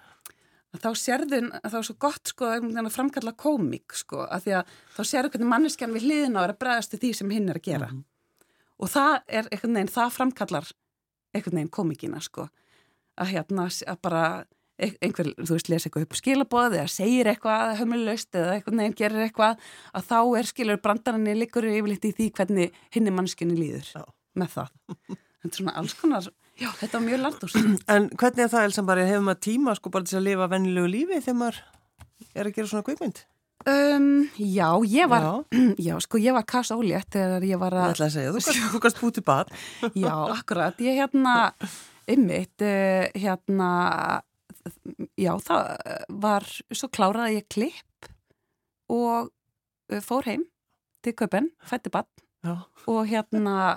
þá 0.79 0.91
sérðun 1.01 1.49
að 1.57 1.65
það 1.71 1.79
var 1.79 1.87
svo 1.89 1.97
gott 2.05 2.31
sko 2.33 2.51
að 2.53 2.91
framkalla 2.93 3.33
komik 3.39 3.97
sko 3.97 4.27
að 4.27 4.45
því 4.45 4.55
að 4.59 4.75
þá 4.97 5.01
sérðu 5.11 5.33
hvernig 5.33 5.51
manneskjan 5.55 5.95
við 5.97 6.07
hliðin 6.07 6.37
á 6.37 6.41
að 6.45 6.59
bregðast 6.61 6.93
til 6.93 7.01
því 7.03 7.13
sem 7.17 7.33
hinn 7.35 7.49
er 7.49 7.61
að 7.61 7.69
gera. 7.71 7.89
Mm 7.89 7.97
-hmm. 7.97 8.05
og 8.79 8.89
það 8.89 9.15
er 9.27 9.49
einhvern 9.51 9.75
veginn, 9.75 9.95
það 9.97 10.15
framkallar 10.19 10.67
einhvern 11.35 11.57
veginn 11.57 11.77
komikina 11.79 12.21
sko 12.21 12.49
að 13.19 13.35
hérna 13.35 13.69
að 13.69 14.01
bara 14.05 14.23
einhver, 14.79 15.33
þú 15.43 15.57
veist, 15.57 15.71
lesa 15.73 15.89
eitthvað 15.89 16.05
upp 16.07 16.19
skilabóð 16.19 16.77
eða 16.79 16.91
segir 16.93 17.31
eitthvað 17.33 17.73
hömulöst 17.81 18.37
eða 18.39 18.53
einhvern 18.57 18.83
veginn 18.83 18.99
gerir 18.99 19.25
eitthvað 19.25 19.65
að 19.99 20.05
þá 20.11 20.19
er 20.39 20.51
skilur 20.51 20.83
brandarinni 20.85 21.35
líkur 21.39 21.67
yfirleitt 21.67 22.07
í 22.07 22.13
því 22.15 22.29
hvernig 22.37 22.77
hinni 22.95 23.15
mannskinni 23.15 23.57
líður 23.59 23.89
Já. 23.91 24.05
með 24.39 24.53
það 24.55 24.71
þetta 25.09 25.51
er 25.51 25.57
svona 25.57 25.75
alls 25.81 25.97
konar, 25.99 26.29
já, 26.59 26.69
þetta 26.79 27.01
er 27.01 27.05
mjög 27.09 27.25
landús 27.25 27.59
En 27.97 28.07
hvernig 28.15 28.45
er 28.45 28.53
það, 28.55 28.69
Elsa, 28.69 28.87
bara 28.93 29.09
hefur 29.09 29.27
maður 29.27 29.43
tíma 29.49 29.75
sko 29.79 29.95
bara 29.99 30.09
til 30.09 30.21
að 30.21 30.29
lifa 30.29 30.51
vennilegu 30.55 30.95
lífi 30.95 31.21
þegar 31.27 31.41
maður 31.43 31.61
er 32.39 32.45
að 32.47 32.55
gera 32.55 32.71
svona 32.71 32.87
kveikmynd? 32.87 33.25
Um, 33.69 34.11
já, 34.39 34.69
ég 34.87 35.11
var 35.11 35.27
já. 35.27 35.33
já, 35.91 35.95
sko, 36.07 36.23
ég 36.23 36.39
var 36.39 36.47
kast 36.47 36.71
ólétt 36.71 37.11
þegar 37.19 37.43
ég 37.51 37.59
var 37.59 37.75
að 37.75 37.89
Ég 37.91 37.99
ætla 37.99 38.07
að 38.13 38.15
segja, 38.15 38.31
þú, 38.31 38.41
þú 38.77 38.85
kannst 38.87 39.03
bútið 39.03 39.27
akkurat, 42.09 42.31
ég 42.33 42.71
hérna 43.19 43.71
já, 45.19 45.33
það 45.45 45.67
var 46.25 46.47
svo 46.73 46.89
klárað 46.89 47.27
að 47.27 47.37
ég 47.39 47.51
klipp 47.53 48.09
og 48.93 49.29
uh, 49.29 50.01
fór 50.05 50.29
heim 50.31 50.47
til 51.05 51.15
köpen, 51.15 51.53
fætti 51.63 51.93
bad 51.95 52.09
og 52.89 53.05
hérna 53.11 53.77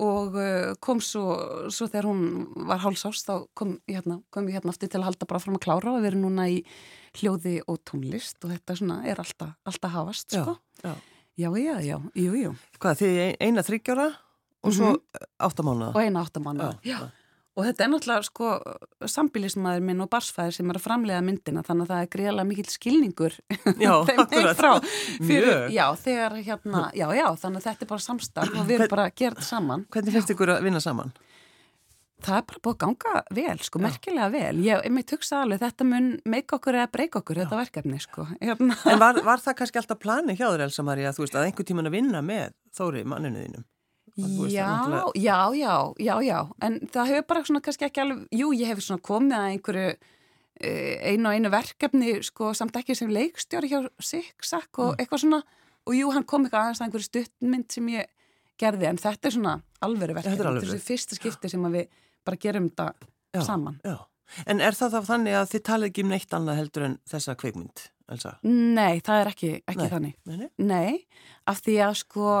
og 0.00 0.36
kom 0.80 1.00
svo, 1.04 1.24
svo 1.68 1.88
þegar 1.90 2.08
hún 2.08 2.22
var 2.68 2.80
hálsást 2.80 3.28
þá 3.28 3.34
kom 3.58 3.74
ég 3.90 3.98
hérna, 3.98 4.20
kom 4.32 4.48
ég 4.48 4.56
hérna 4.56 4.72
aftur 4.72 4.88
til 4.88 5.00
að 5.02 5.10
halda 5.10 5.28
bara 5.28 5.42
fram 5.42 5.58
að 5.58 5.64
klára 5.66 5.92
og 5.92 6.00
við 6.00 6.12
erum 6.12 6.24
núna 6.24 6.46
í 6.48 6.62
hljóði 7.18 7.58
og 7.68 7.82
tónlist 7.88 8.40
og 8.44 8.54
þetta 8.54 8.78
svona 8.80 9.00
er 9.10 9.20
alltaf, 9.20 9.52
alltaf 9.68 9.94
hafast 9.94 10.32
sko. 10.32 10.56
Já, 10.80 10.94
já, 11.36 11.48
já, 11.58 11.74
já, 11.84 11.96
jú, 12.16 12.34
jú. 12.38 12.54
Hvað, 12.80 13.02
þið 13.02 13.20
eina 13.44 13.64
þryggjára 13.66 14.08
og 14.62 14.74
svo 14.76 14.92
mm 14.92 14.96
-hmm. 14.96 15.26
áttamána? 15.48 15.92
Og 15.94 16.00
eina 16.02 16.24
áttamána, 16.24 16.78
já. 16.82 16.96
já. 16.96 17.10
Og 17.58 17.66
þetta 17.66 17.82
er 17.84 17.90
náttúrulega 17.90 18.26
sko 18.28 18.50
sambilismæður 19.10 19.82
minn 19.88 20.04
og 20.04 20.10
barsfæðir 20.12 20.54
sem 20.54 20.70
er 20.70 20.78
að 20.78 20.84
framlega 20.84 21.22
myndina 21.26 21.64
þannig 21.66 21.88
að 21.88 21.90
það 21.90 22.04
er 22.04 22.10
greiðlega 22.12 22.46
mikil 22.46 22.66
skilningur 22.70 23.34
já, 23.84 23.94
þeim 24.06 24.52
frá 24.54 24.70
fyrir, 24.84 25.66
já, 25.74 25.86
þegar 25.98 26.36
hérna, 26.38 26.84
já, 26.94 27.08
já, 27.18 27.26
þannig 27.42 27.60
að 27.60 27.66
þetta 27.66 27.84
er 27.86 27.90
bara 27.90 28.06
samstarf 28.06 28.54
og 28.54 28.70
við 28.70 28.78
erum 28.78 28.92
bara 28.94 29.08
að 29.10 29.18
gera 29.18 29.34
þetta 29.34 29.48
saman. 29.48 29.84
Hvernig 29.90 30.16
finnst 30.16 30.32
ykkur 30.36 30.54
að 30.54 30.62
vinna 30.68 30.84
saman? 30.84 31.12
Það 32.20 32.36
er 32.36 32.46
bara 32.50 32.60
búið 32.60 32.74
að 32.74 32.80
ganga 32.84 33.20
vel, 33.36 33.58
sko, 33.64 33.80
já. 33.80 33.84
merkilega 33.86 34.30
vel. 34.34 34.62
Ég, 34.64 34.82
ég 34.84 34.92
meit 34.92 35.14
hugsa 35.14 35.40
alveg, 35.40 35.62
þetta 35.62 35.86
mun 35.88 36.08
meika 36.28 36.58
okkur 36.58 36.76
eða 36.76 36.90
breyka 36.92 37.22
okkur, 37.22 37.40
já. 37.40 37.46
þetta 37.46 37.60
verkefni, 37.62 38.00
sko. 38.04 38.26
Hérna. 38.42 38.76
En 38.92 39.00
var, 39.00 39.20
var 39.24 39.40
það 39.40 39.56
kannski 39.62 39.80
alltaf 39.80 40.00
plani 40.02 40.36
hjá 40.36 40.46
þér, 40.50 40.66
Elsa 40.66 40.84
Maria, 40.84 41.14
þú 41.16 41.24
veist, 41.24 41.38
að 41.38 41.48
einhver 41.48 41.68
tíman 41.70 41.88
að 41.88 41.96
vinna 41.96 42.20
með 42.24 42.52
Þóri 42.76 43.06
manninu 43.08 43.40
þínum? 43.40 43.64
Já, 44.50 44.68
já, 45.14 45.38
já, 45.54 45.74
já, 45.98 46.14
já, 46.24 46.38
en 46.66 46.78
það 46.92 47.12
hefur 47.12 47.26
bara 47.32 47.44
svona 47.46 47.62
kannski 47.64 47.86
ekki 47.86 48.02
alveg, 48.02 48.24
jú, 48.34 48.50
ég 48.56 48.70
hef 48.70 48.82
svona 48.84 49.04
komið 49.06 49.36
að 49.36 49.48
einhverju 49.54 49.86
eh, 49.90 51.12
einu 51.12 51.30
og 51.30 51.36
einu 51.36 51.52
verkefni, 51.52 52.14
sko, 52.26 52.52
samt 52.56 52.76
ekki 52.80 52.96
sem 52.98 53.12
leikstjóri 53.12 53.70
hjá 53.70 53.80
Siksak 54.02 54.80
og 54.82 54.94
mm. 54.94 55.02
eitthvað 55.02 55.24
svona, 55.24 55.40
og 55.86 55.96
jú, 55.96 56.10
hann 56.14 56.26
kom 56.28 56.46
eitthvað 56.46 56.66
aðeins 56.66 56.82
að 56.82 56.88
einhverju 56.88 57.08
stuttmynd 57.08 57.70
sem 57.74 57.90
ég 57.94 58.10
gerði, 58.60 58.90
en 58.90 59.00
þetta 59.00 59.30
er 59.30 59.36
svona 59.36 59.56
alvöru 59.86 60.16
verkefni, 60.18 60.38
þetta 60.40 60.52
er 60.52 60.68
þessi 60.68 60.86
fyrsta 60.90 61.18
skipti 61.18 61.52
sem 61.52 61.66
við 61.72 61.88
bara 62.26 62.40
gerum 62.40 62.68
þetta 62.68 63.44
saman. 63.46 63.80
Já, 63.86 63.96
en 64.46 64.62
er 64.64 64.76
það 64.76 64.96
þá 64.96 65.10
þannig 65.14 65.40
að 65.40 65.50
þið 65.54 65.66
talið 65.70 65.92
ekki 65.92 66.04
um 66.04 66.14
neitt 66.14 66.36
annað 66.36 66.60
heldur 66.60 66.86
en 66.90 66.96
þessa 67.08 67.36
kveikmynd, 67.40 67.84
Elsa? 68.12 68.36
Nei, 68.44 69.00
það 69.06 69.22
er 69.22 69.32
ekki, 69.32 69.52
ekki 69.64 69.84
nei. 69.84 69.92
þannig. 69.94 70.16
Nei, 70.28 70.36
nei. 70.42 70.50
nei, 70.58 71.28
af 71.50 71.62
því 71.64 71.76
að 71.86 71.94
sko 72.02 72.40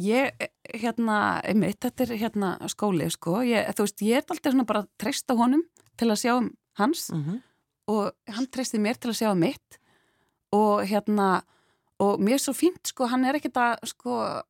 Ég, 0.00 0.32
hérna, 0.80 1.18
einmitt, 1.44 1.80
þetta 1.82 2.06
er 2.06 2.16
hérna 2.22 2.54
skóli, 2.72 3.08
sko, 3.12 3.42
ég, 3.44 3.68
þú 3.76 3.84
veist, 3.84 4.02
ég 4.06 4.20
er 4.20 4.24
alltaf 4.24 4.54
svona 4.54 4.66
bara 4.68 4.84
að 4.84 4.90
treysta 5.02 5.36
honum 5.36 5.64
til 6.00 6.08
að 6.08 6.20
sjá 6.22 6.32
um 6.38 6.50
hans 6.80 7.10
mm 7.12 7.24
-hmm. 7.24 7.40
og 7.92 8.12
hann 8.34 8.46
treysti 8.46 8.78
mér 8.78 8.96
til 8.96 9.10
að 9.10 9.18
sjá 9.20 9.32
um 9.32 9.40
mitt 9.40 9.78
og 10.52 10.84
hérna, 10.88 11.42
og 11.98 12.20
mér 12.20 12.34
er 12.34 12.38
svo 12.38 12.52
fínt, 12.52 12.86
sko, 12.86 13.06
hann 13.06 13.24
er 13.24 13.34
ekkert 13.34 13.56
að, 13.56 13.76
sko, 13.84 14.42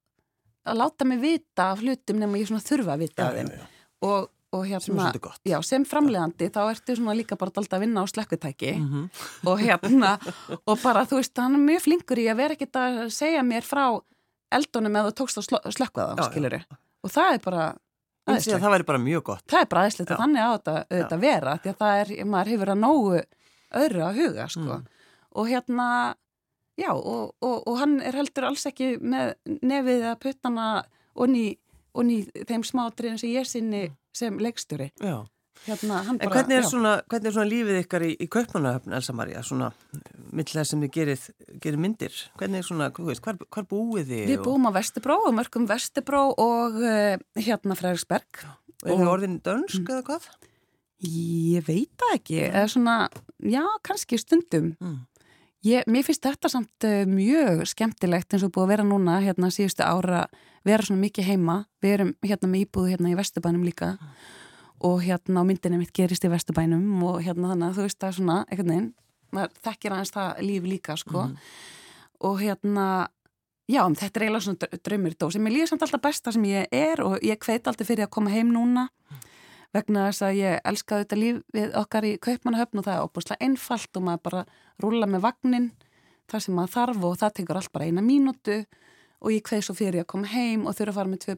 að 0.65 0.77
láta 0.77 1.05
mig 1.05 1.21
vita 1.21 1.73
af 1.73 1.81
hlutum 1.81 2.19
nema 2.19 2.39
ég 2.39 2.47
svona 2.47 2.63
þurfa 2.63 2.93
að 2.95 2.99
vita 2.99 3.29
af 3.29 3.35
þeim 3.35 3.51
ja, 3.51 3.57
ja. 3.57 3.67
og, 4.01 4.31
og 4.53 4.67
hérna, 4.67 5.13
sem, 5.13 5.21
já, 5.45 5.63
sem 5.63 5.85
framlegandi 5.85 6.49
þá 6.49 6.71
ertu 6.71 6.97
svona 6.97 7.15
líka 7.15 7.37
bara 7.37 7.51
alltaf 7.57 7.79
að 7.79 7.81
vinna 7.81 8.03
á 8.03 8.07
slekkutæki 8.07 8.73
mm 8.79 8.89
-hmm. 8.89 9.09
og 9.49 9.59
hérna, 9.59 10.19
og 10.67 10.79
bara, 10.83 11.05
þú 11.05 11.17
veist, 11.17 11.39
hann 11.39 11.55
er 11.55 11.73
mjög 11.73 11.81
flinkur 11.81 12.19
í 12.19 12.31
að 12.31 12.37
vera 12.37 12.53
ekkert 12.53 12.77
að 12.77 13.11
segja 13.11 13.43
mér 13.43 13.63
frá 13.63 14.01
eldunum 14.59 14.99
eða 15.01 15.15
tókst 15.17 15.41
að 15.41 15.49
slökka 15.75 16.11
það, 16.13 16.25
skilur 16.31 16.57
og 17.01 17.13
það 17.13 17.35
er 17.35 17.45
bara 17.45 17.67
aðeinslegt. 18.29 18.63
Það 18.63 18.75
væri 18.75 18.89
bara 18.89 19.03
mjög 19.03 19.27
gott. 19.31 19.45
Það 19.51 19.63
er 19.63 19.69
bara 19.71 19.85
aðeinslegt 19.85 20.15
og 20.15 20.23
þannig 20.23 20.43
á 20.43 20.51
þetta, 20.51 20.75
þetta 20.95 21.21
vera, 21.25 21.55
því 21.61 21.73
að 21.73 21.79
það 21.83 22.01
er, 22.01 22.13
maður 22.33 22.53
hefur 22.55 22.73
að 22.73 22.83
nógu 22.85 23.21
öðru 23.81 24.05
að 24.07 24.21
huga, 24.21 24.49
sko. 24.51 24.77
Mm. 24.77 25.07
Og 25.41 25.51
hérna, 25.51 25.89
já, 26.81 26.91
og, 26.93 27.35
og, 27.41 27.57
og 27.71 27.81
hann 27.81 27.99
er 28.05 28.19
heldur 28.19 28.49
alls 28.51 28.67
ekki 28.69 28.93
með 29.01 29.35
nefið 29.63 30.07
að 30.11 30.21
puttana 30.25 30.69
og 31.15 31.31
ný 31.31 32.17
þeim 32.47 32.65
smátriðin 32.67 33.21
sem 33.21 33.35
ég 33.35 33.49
sinni 33.49 33.85
sem 34.17 34.39
leikstjóri. 34.43 34.91
Já. 35.01 35.23
Hérna, 35.67 35.99
en 36.09 36.17
hvernig 36.25 36.57
er, 36.57 36.65
svona, 36.65 36.93
hvernig 37.11 37.29
er 37.29 37.35
svona 37.35 37.51
lífið 37.51 37.79
ykkar 37.83 38.05
í, 38.07 38.15
í 38.17 38.27
Kaupmannahöfn, 38.33 38.95
Elsa 38.97 39.13
Maria, 39.17 39.43
svona 39.45 39.69
millega 40.33 40.65
sem 40.65 40.81
þið 40.87 40.93
gerir, 40.95 41.27
gerir 41.61 41.83
myndir? 41.83 42.17
Hvernig 42.41 42.63
er 42.63 42.67
svona, 42.67 42.89
hvar, 42.97 43.37
hvar 43.45 43.67
búið 43.69 44.09
þið? 44.09 44.23
Við 44.31 44.41
búum 44.47 44.71
á 44.73 44.77
Vestebró 44.79 45.19
og 45.29 45.37
mörgum 45.37 45.69
Vestebró 45.69 46.23
og 46.33 46.81
uh, 46.81 47.21
hérna 47.37 47.77
Fræðarsberg. 47.77 48.41
Og 48.87 48.95
er 48.95 49.03
þið 49.03 49.13
orðin 49.13 49.37
dönsk 49.45 49.83
mm. 49.83 49.93
eða 49.93 50.07
hvað? 50.09 50.31
Ég 51.11 51.69
veit 51.69 51.93
það 52.01 52.17
ekki, 52.17 52.41
eða 52.49 52.67
svona, 52.73 52.97
já, 53.53 53.63
kannski 53.85 54.21
stundum. 54.21 54.75
Mm. 54.81 54.99
Ég, 55.69 55.85
mér 55.93 56.09
finnst 56.09 56.25
þetta 56.25 56.55
samt 56.57 56.89
uh, 56.89 57.03
mjög 57.05 57.67
skemmtilegt 57.69 58.33
eins 58.33 58.49
og 58.49 58.57
búið 58.57 58.71
að 58.71 58.77
vera 58.79 58.91
núna 58.95 59.21
hérna 59.21 59.53
síðustu 59.53 59.85
ára, 59.85 60.25
vera 60.65 60.89
svona 60.89 61.05
mikið 61.05 61.35
heima. 61.35 61.63
Við 61.85 61.99
erum 61.99 62.19
hérna 62.25 62.49
með 62.49 62.65
íbúðu 62.65 62.95
hérna 62.95 63.13
í 63.13 63.19
Vestubænum 63.21 63.69
líka. 63.69 63.99
Mm 64.01 64.39
og 64.81 65.03
hérna 65.05 65.43
á 65.43 65.49
myndinni 65.49 65.81
mitt 65.81 65.93
gerist 65.97 66.25
í 66.25 66.31
Vesturbænum 66.33 67.03
og 67.05 67.21
hérna 67.25 67.53
þannig 67.53 67.69
að 67.69 67.79
þú 67.79 67.87
veist 67.87 68.01
það 68.01 68.11
er 68.11 68.17
svona 68.19 68.37
einhvern 68.47 68.73
veginn, 68.73 68.91
maður 69.31 69.57
þekkir 69.67 69.97
aðeins 69.97 70.15
það 70.15 70.43
líf 70.47 70.69
líka 70.69 70.97
sko. 71.01 71.25
Mm. 71.27 71.35
og 72.29 72.41
hérna 72.41 72.87
já, 73.71 73.83
þetta 73.85 74.19
er 74.21 74.25
eiginlega 74.25 74.47
svona 74.47 74.81
draumir 74.89 75.17
dó 75.21 75.29
sem 75.31 75.47
ég 75.47 75.55
líði 75.55 75.69
samt 75.71 75.85
alltaf 75.87 76.03
besta 76.05 76.33
sem 76.35 76.47
ég 76.49 76.73
er 76.75 77.03
og 77.05 77.19
ég 77.25 77.39
hveit 77.45 77.69
alltaf 77.69 77.87
fyrir 77.87 78.07
að 78.07 78.15
koma 78.17 78.33
heim 78.33 78.51
núna 78.55 78.89
vegna 79.75 80.09
þess 80.09 80.25
að 80.27 80.41
ég 80.41 80.65
elskaði 80.67 81.05
þetta 81.05 81.21
líf 81.21 81.41
við 81.55 81.77
okkar 81.79 82.07
í 82.09 82.17
Kaupmannahöfn 82.27 82.81
og 82.81 82.87
það 82.87 82.97
er 82.97 83.07
óbúslega 83.07 83.47
einfalt 83.47 84.01
og 84.01 84.07
maður 84.07 84.25
bara 84.27 84.45
rúla 84.83 85.07
með 85.07 85.25
vagnin 85.29 85.71
það 86.31 86.45
sem 86.47 86.57
maður 86.57 86.75
þarf 86.75 87.07
og 87.07 87.19
það 87.21 87.37
tekur 87.39 87.61
allt 87.61 87.73
bara 87.75 87.87
eina 87.87 88.03
mínútu 88.05 88.57
og 89.21 89.35
ég 89.35 89.45
hvei 89.47 89.61
svo 89.63 89.77
fyrir 89.77 90.03
að 90.03 90.11
koma 90.15 90.31
heim 90.33 90.67
og 90.67 90.75
þurfa 90.75 90.91
að 90.91 90.99
fara 90.99 91.13
með 91.13 91.23
tvö 91.27 91.35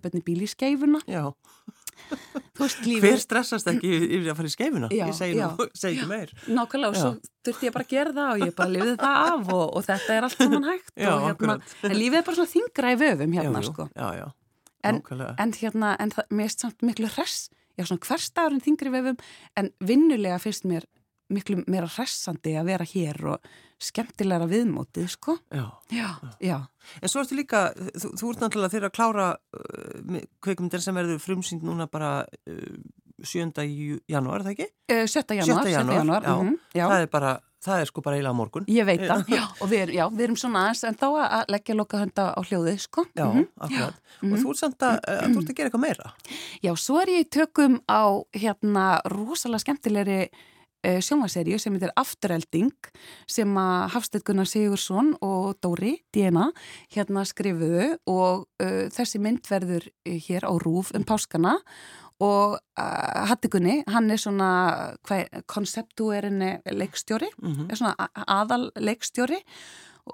veist, 2.59 2.83
Hver 2.83 3.21
stressast 3.23 3.69
ekki 3.73 3.93
yfir 4.03 4.33
að 4.33 4.39
fara 4.41 4.51
í 4.51 4.55
skeifuna? 4.55 4.91
Já, 4.93 5.05
ég 5.07 5.17
segi, 5.17 5.39
nú, 5.39 5.67
segi 5.83 6.01
ekki 6.01 6.11
meir. 6.11 6.35
Nákvæmlega 6.49 6.91
og 6.91 6.99
svo 6.99 7.33
þurfti 7.47 7.69
ég 7.69 7.75
bara 7.75 7.87
að 7.87 7.93
gera 7.93 8.15
það 8.19 8.31
og 8.35 8.45
ég 8.47 8.55
bara 8.59 8.75
lifið 8.77 8.95
það 9.01 9.25
af 9.33 9.51
og, 9.57 9.65
og 9.65 9.87
þetta 9.89 10.15
er 10.15 10.27
allt 10.29 10.39
saman 10.39 10.69
hægt 10.69 10.93
já, 10.95 11.11
hérna, 11.27 11.57
en 11.89 11.97
lífið 11.99 12.19
er 12.21 12.27
bara 12.29 12.39
svona 12.39 12.53
þingra 12.53 12.93
í 12.93 12.99
vöfum 13.03 13.37
hérna 13.39 13.63
já, 13.63 13.69
sko. 13.69 13.89
Já, 13.97 14.29
en, 14.91 15.01
en 15.43 15.55
hérna, 15.59 15.93
en 16.03 16.15
það, 16.15 16.29
mér 16.39 16.51
er 16.51 16.55
samt 16.55 16.87
miklu 16.87 17.11
hress 17.17 17.49
já 17.79 17.87
svona 17.89 18.05
hverstafurinn 18.07 18.63
þingri 18.63 18.93
vöfum 18.95 19.19
en 19.59 19.73
vinnulega 19.83 20.39
finnst 20.43 20.69
mér 20.69 20.87
miklu 21.33 21.63
meira 21.67 21.89
hressandi 21.91 22.57
að 22.59 22.73
vera 22.73 22.87
hér 22.89 23.21
og 23.35 23.53
skemmtilegra 23.83 24.47
viðmótið, 24.51 25.11
sko. 25.11 25.37
Já. 25.51 25.67
Já, 25.91 26.09
já. 26.43 26.59
En 27.01 27.11
svo 27.11 27.23
ertu 27.23 27.39
líka, 27.39 27.69
þú, 27.75 28.13
þú 28.19 28.33
ert 28.33 28.43
náttúrulega 28.45 28.75
þeirra 28.75 28.91
að 28.91 28.97
klára 28.99 29.29
uh, 29.59 30.19
kveikmyndir 30.45 30.83
sem 30.83 30.99
verður 30.99 31.23
frumsýnd 31.23 31.65
núna 31.67 31.89
bara 31.91 32.21
uh, 32.23 32.77
7. 33.23 33.51
janúar, 34.11 34.43
er 34.43 34.47
það 34.47 34.53
ekki? 34.53 34.69
Uh, 34.91 35.07
7. 35.11 35.39
janúar, 35.41 35.71
7. 35.71 35.75
janúar, 35.97 36.23
já. 36.23 36.37
Mm 36.37 36.49
-hmm, 36.49 36.61
já. 36.75 36.87
Það 36.89 37.01
er 37.01 37.11
bara, 37.11 37.33
það 37.65 37.81
er 37.81 37.87
sko 37.87 38.01
bara 38.03 38.17
eiginlega 38.17 38.37
morgun. 38.37 38.65
Ég 38.69 38.87
veit 38.87 39.01
það, 39.01 39.25
já, 39.29 39.45
og 39.61 39.69
við, 39.71 39.95
já, 39.95 40.05
við 40.11 40.25
erum 40.25 40.37
svona 40.37 40.63
aðeins 40.63 40.85
en 40.85 40.95
þá 40.95 41.09
að 41.27 41.45
leggja 41.49 41.75
loka 41.75 41.99
hönda 41.99 42.25
á 42.39 42.41
hljóðið, 42.43 42.79
sko. 42.79 43.07
Já, 43.15 43.27
mm 43.27 43.39
-hmm. 43.39 43.47
akkurat. 43.57 43.95
Og 43.95 44.23
mm 44.23 44.35
-hmm. 44.35 44.43
þú 44.43 44.51
ert 44.51 44.59
samt 44.59 44.83
að, 44.83 44.99
að 45.09 45.35
þú 45.35 45.39
ert 45.41 45.51
að 45.51 45.57
gera 45.57 45.69
eitthvað 45.69 45.87
meira. 45.87 46.15
Já, 46.63 46.77
svo 46.77 47.01
er 47.01 47.09
ég 47.09 47.31
tökum 47.31 47.81
á 47.89 48.03
hérna 48.33 49.01
rosalega 49.05 49.59
skemmtilegri 49.59 50.31
Eh, 50.83 50.99
sjónvaserju 50.99 51.61
sem 51.63 51.77
heitir 51.77 51.93
Afturelding 51.95 52.73
sem 53.31 53.51
að 53.55 53.93
Hafstedt 53.95 54.25
Gunnar 54.27 54.49
Sigursson 54.51 55.13
og 55.23 55.53
Dóri 55.63 55.93
Díena 56.11 56.49
hérna 56.91 57.23
skrifuðu 57.23 58.01
og 58.11 58.49
uh, 58.59 58.89
þessi 58.91 59.21
mynd 59.23 59.47
verður 59.47 59.87
hér 60.03 60.43
á 60.43 60.51
Rúf 60.59 60.91
um 60.99 61.05
páskana 61.07 61.53
og 62.19 62.57
uh, 62.59 63.21
Hattikunni, 63.31 63.85
hann 63.95 64.11
er 64.11 64.19
svona 64.19 64.49
konceptúerinni 65.47 66.57
leikstjóri, 66.67 67.31
mm 67.31 67.53
-hmm. 67.53 67.71
er 67.71 67.79
svona 67.79 68.09
aðal 68.27 68.73
leikstjóri 68.75 69.39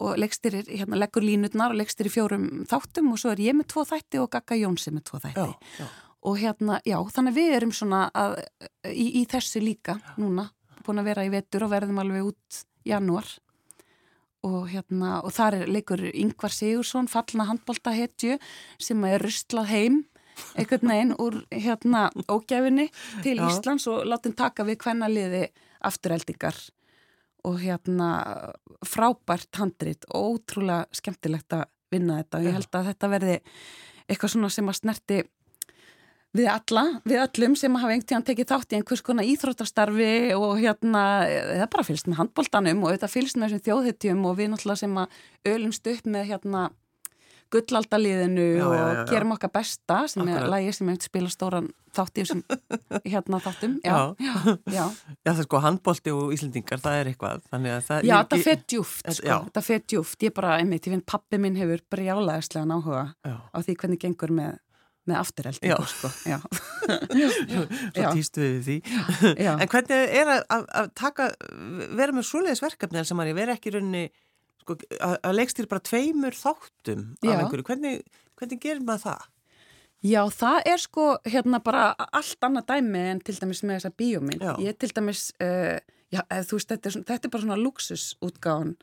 og 0.00 0.18
leikstyrir, 0.20 0.68
hérna 0.68 1.00
leggur 1.00 1.24
línutnar 1.24 1.72
og 1.72 1.80
leikstyrir 1.80 2.12
fjórum 2.12 2.66
þáttum 2.68 3.12
og 3.12 3.18
svo 3.18 3.32
er 3.32 3.40
ég 3.40 3.56
með 3.56 3.72
tvo 3.72 3.88
þætti 3.88 4.20
og 4.20 4.30
Gagga 4.30 4.54
Jónsi 4.56 4.92
með 4.92 5.04
tvo 5.04 5.18
þætti. 5.18 5.48
Já, 5.48 5.56
já 5.80 5.86
og 6.22 6.38
hérna, 6.38 6.80
já, 6.86 6.98
þannig 7.14 7.34
við 7.36 7.54
erum 7.56 7.72
svona 7.72 8.10
að, 8.14 8.40
í, 8.90 9.22
í 9.22 9.26
þessu 9.30 9.62
líka 9.62 9.98
núna 10.18 10.48
búin 10.88 11.02
að 11.02 11.10
vera 11.12 11.26
í 11.26 11.32
vetur 11.32 11.66
og 11.66 11.72
verðum 11.74 12.00
alveg 12.02 12.32
út 12.32 12.62
janúar. 12.88 13.28
Og 14.46 14.68
hérna 14.70 15.18
og 15.26 15.34
þar 15.34 15.60
er 15.60 15.72
leikur 15.72 16.02
Yngvar 16.08 16.54
Sigursson 16.54 17.10
fallna 17.10 17.48
handbóltahetju 17.48 18.38
sem 18.80 19.04
er 19.08 19.22
rustlað 19.22 19.72
heim 19.72 20.02
einhvern 20.54 20.92
veginn 20.92 21.14
úr 21.18 21.40
hérna 21.50 22.08
ógæfinni 22.30 22.88
til 23.24 23.40
Já. 23.40 23.48
Íslands 23.48 23.88
og 23.90 24.06
látum 24.06 24.36
taka 24.38 24.66
við 24.66 24.78
hvenna 24.84 25.08
liði 25.10 25.48
afturheldingar 25.84 26.58
og 27.46 27.58
hérna 27.62 28.10
frábært 28.86 29.58
handrit 29.58 30.06
og 30.10 30.38
ótrúlega 30.38 30.86
skemmtilegt 30.94 31.54
að 31.54 31.66
vinna 31.92 32.20
þetta 32.20 32.38
og 32.38 32.46
ég 32.46 32.56
held 32.58 32.78
að 32.78 32.88
þetta 32.92 33.10
verði 33.14 33.36
eitthvað 34.08 34.34
svona 34.34 34.50
sem 34.52 34.70
að 34.70 34.78
snerti 34.80 35.20
við 36.36 36.48
alla, 36.52 36.84
við 37.08 37.22
öllum 37.22 37.54
sem 37.58 37.78
hafa 37.78 37.94
einhvern 37.94 38.08
tíðan 38.10 38.26
tekið 38.28 38.50
þátt 38.50 38.74
í 38.74 38.78
einhvers 38.78 39.04
konar 39.06 39.28
íþróttastarfi 39.28 40.10
og 40.36 40.58
hérna, 40.60 41.04
það 41.62 41.70
bara 41.72 41.86
fylgst 41.88 42.10
með 42.10 42.20
handbóltanum 42.22 42.84
og 42.84 42.92
þetta 42.94 43.12
fylgst 43.12 43.38
með 43.38 43.54
þessum 43.54 43.64
þjóðhetjum 43.68 44.28
og 44.28 44.36
við 44.38 44.52
náttúrulega 44.52 44.82
sem 44.82 45.00
að 45.00 45.22
ölumst 45.54 45.90
upp 45.94 46.12
með 46.12 46.30
hérna 46.32 46.68
gullaldaliðinu 47.48 48.46
já, 48.58 48.64
og 48.66 48.74
já, 48.76 48.82
já, 48.92 49.02
gerum 49.08 49.32
okkar 49.32 49.52
besta 49.54 50.02
sem 50.10 50.20
Akkurat. 50.20 50.42
er 50.42 50.50
lægir 50.52 50.76
sem 50.76 50.90
hefur 50.92 51.06
spila 51.08 51.30
stóran 51.32 51.70
þátt 51.96 52.20
í 52.20 52.24
þessum 52.24 52.42
hérna 53.14 53.40
þáttum. 53.40 53.78
Já, 53.80 53.96
já. 54.68 54.84
það 55.24 55.32
er 55.32 55.46
sko 55.46 55.62
handbólti 55.64 56.12
og 56.12 56.34
íslendingar, 56.36 56.82
það 56.84 56.98
er 57.00 57.10
eitthvað 57.12 57.48
það 57.48 58.04
Já, 58.04 58.16
það 58.20 58.44
fyrir 58.44 58.64
djúft 58.68 59.12
sko, 59.16 59.40
það 59.56 59.68
fyrir 59.70 59.84
djúft, 59.94 60.28
ég 60.28 60.36
bara, 60.36 60.58
einmitt, 60.60 60.84
ég 60.84 60.96
finn 60.98 61.06
pappi 61.08 61.40
minn 61.40 61.56
hefur 61.56 61.84
brjálæðislega 61.88 62.68
náhuga 62.68 63.04
á 63.24 63.58
því 63.64 63.78
hvernig 63.80 64.04
gengur 64.04 64.34
með 64.42 64.60
með 65.08 65.20
afturheldingu 65.22 65.88
sko. 65.90 66.10
Svo 67.48 68.12
týstu 68.12 68.44
við 68.44 68.60
því. 68.68 68.76
Já. 69.46 69.52
En 69.56 69.70
hvernig 69.72 70.14
er 70.20 70.32
að, 70.36 70.68
að, 70.68 70.92
taka 70.98 71.30
vera 71.98 72.14
með 72.16 72.28
svoleiðis 72.30 72.64
verkefni 72.64 73.04
sem 73.08 73.24
að 73.24 73.32
vera 73.38 73.56
ekki 73.56 73.74
raunni 73.74 74.04
sko, 74.62 74.78
að, 74.98 75.16
að 75.22 75.36
leikstýra 75.40 75.72
bara 75.72 75.86
tveimur 75.88 76.38
þáttum 76.38 77.10
hvernig, 77.24 78.00
hvernig 78.38 78.62
gerir 78.62 78.84
maður 78.84 79.08
það? 79.08 79.26
Já, 80.06 80.20
það 80.30 80.68
er 80.70 80.82
sko 80.82 81.04
hérna 81.26 81.58
bara 81.64 81.88
allt 82.14 82.44
annað 82.46 82.68
dæmi 82.70 83.00
en 83.14 83.22
til 83.26 83.34
dæmis 83.40 83.64
með 83.64 83.80
þessa 83.80 83.96
bíóminn 83.98 84.44
ég 84.62 84.76
til 84.78 84.92
dæmis, 84.94 85.24
uh, 85.42 85.74
já, 86.14 86.22
þú 86.46 86.60
veist 86.60 86.70
þetta 86.70 86.90
er, 86.92 86.98
þetta 87.08 87.26
er 87.26 87.32
bara 87.34 87.44
svona 87.46 87.58
luxusútgáðan 87.58 88.76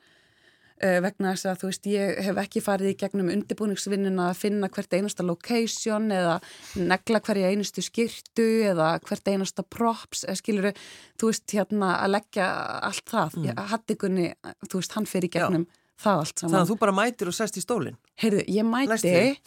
vegna 0.75 1.31
þess 1.31 1.47
að 1.47 1.59
þú 1.61 1.69
veist 1.69 1.88
ég 1.88 2.17
hef 2.25 2.39
ekki 2.41 2.61
farið 2.63 2.89
í 2.91 2.95
gegnum 2.99 3.29
undirbúningsvinnuna 3.31 4.25
að 4.31 4.39
finna 4.41 4.67
hvert 4.67 4.95
einasta 4.97 5.23
location 5.23 6.09
eða 6.11 6.33
negla 6.75 7.21
hverja 7.23 7.51
einustu 7.53 7.83
skirtu 7.85 8.47
eða 8.67 8.89
hvert 9.05 9.31
einasta 9.31 9.63
props 9.63 10.25
eða 10.27 10.35
skiluru, 10.41 10.73
þú 11.15 11.29
veist 11.31 11.55
hérna 11.55 11.93
að 12.01 12.15
leggja 12.17 12.47
allt 12.89 13.05
það, 13.07 13.38
mm. 13.39 13.61
hattikunni 13.71 14.27
þú 14.65 14.81
veist 14.81 14.97
hann 14.97 15.07
fyrir 15.07 15.29
í 15.29 15.35
gegnum 15.38 15.63
Já. 15.63 15.79
það 16.03 16.25
allt 16.25 16.35
saman. 16.43 16.51
Þannig 16.51 16.65
að 16.65 16.73
þú 16.73 16.77
bara 16.83 16.97
mætir 16.99 17.31
og 17.31 17.38
sest 17.39 17.61
í 17.61 17.63
stólinn? 17.63 18.01
Heyrðu, 18.19 18.43
ég 18.57 18.67
mæti 18.67 19.15
ég, 19.15 19.39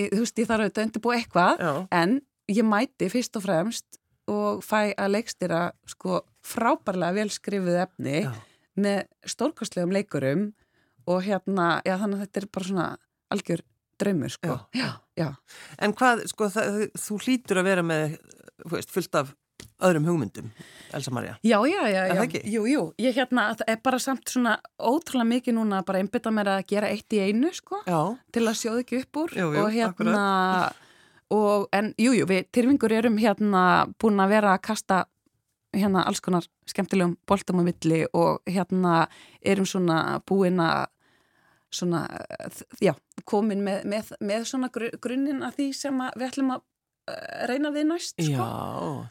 þú 0.00 0.22
veist 0.22 0.40
ég 0.40 0.48
þarf 0.48 0.64
auðvitað 0.64 0.80
að 0.80 0.88
undirbúa 0.88 1.18
eitthvað 1.18 1.60
Já. 1.60 1.74
en 2.00 2.16
ég 2.54 2.70
mæti 2.72 3.12
fyrst 3.12 3.36
og 3.36 3.44
fremst 3.44 4.00
og 4.32 4.64
fæ 4.64 4.96
að 4.96 5.12
leikstýra 5.18 5.62
sko 5.92 6.24
frábærlega 6.40 7.20
velskrifuð 7.20 7.80
efni 7.84 8.24
Já 8.24 8.32
með 8.80 9.04
stórkostlegum 9.30 9.94
leikurum 9.94 10.48
og 11.10 11.22
hérna, 11.26 11.78
já 11.84 11.96
þannig 12.00 12.18
að 12.18 12.26
þetta 12.26 12.40
er 12.40 12.50
bara 12.56 12.68
svona 12.70 12.88
algjör 13.34 13.64
draumur 14.00 14.32
sko. 14.34 14.58
Já. 14.74 14.82
Já, 14.82 14.90
já. 15.20 15.30
En 15.78 15.94
hvað, 15.96 16.24
sko, 16.30 16.50
það, 16.52 16.84
þú 16.98 17.18
hlýtur 17.24 17.60
að 17.60 17.68
vera 17.68 17.86
með 17.86 18.16
veist, 18.72 18.92
fullt 18.94 19.18
af 19.20 19.34
öðrum 19.84 20.06
hugmyndum, 20.08 20.50
Elsa 20.94 21.12
Maria. 21.14 21.36
Já, 21.44 21.58
já, 21.68 21.80
já, 21.90 22.02
já. 22.08 22.40
Jú, 22.44 22.64
jú, 22.68 22.82
ég 23.00 23.16
hérna, 23.16 23.48
það 23.58 23.72
er 23.74 23.80
bara 23.84 24.00
samt 24.02 24.30
svona 24.30 24.54
ótrúlega 24.78 25.30
mikið 25.32 25.56
núna 25.58 25.80
að 25.80 25.88
bara 25.90 26.02
einbita 26.02 26.32
mér 26.34 26.50
að 26.54 26.66
gera 26.70 26.90
eitt 26.94 27.16
í 27.16 27.22
einu, 27.24 27.50
sko, 27.54 27.82
já. 27.86 28.00
til 28.32 28.44
að 28.44 28.58
sjóðu 28.60 28.84
ekki 28.84 29.00
upp 29.02 29.20
úr 29.24 29.34
jú, 29.38 29.48
jú, 29.50 29.64
og 29.64 29.72
hérna, 29.74 30.20
akkurat. 30.20 30.78
og 31.38 31.66
en, 31.74 31.90
jú, 32.00 32.14
jú, 32.20 32.28
við 32.30 32.46
tyrfingur 32.54 32.96
erum 32.96 33.18
hérna 33.20 33.64
búin 34.00 34.22
að 34.22 34.36
vera 34.36 34.54
að 34.54 34.64
kasta 34.70 35.02
hérna 35.74 36.04
alls 36.08 36.22
konar 36.24 36.46
skemmtilegum 36.70 37.16
boltum 37.28 37.60
á 37.60 37.62
milli 37.66 38.04
og 38.12 38.42
hérna 38.48 39.06
erum 39.42 39.66
svona 39.68 40.20
búin 40.28 40.62
að 40.62 40.86
svona, 41.74 42.04
já, 42.82 42.94
komin 43.26 43.64
með, 43.66 43.82
með, 43.90 44.12
með 44.22 44.46
svona 44.46 44.70
grunninn 44.72 45.42
að 45.42 45.58
því 45.58 45.68
sem 45.74 46.02
við 46.14 46.28
ætlum 46.28 46.54
að 46.54 46.62
reyna 47.50 47.74
við 47.74 47.90
næst 47.90 48.16
sko. 48.16 48.32
Já, 48.32 48.48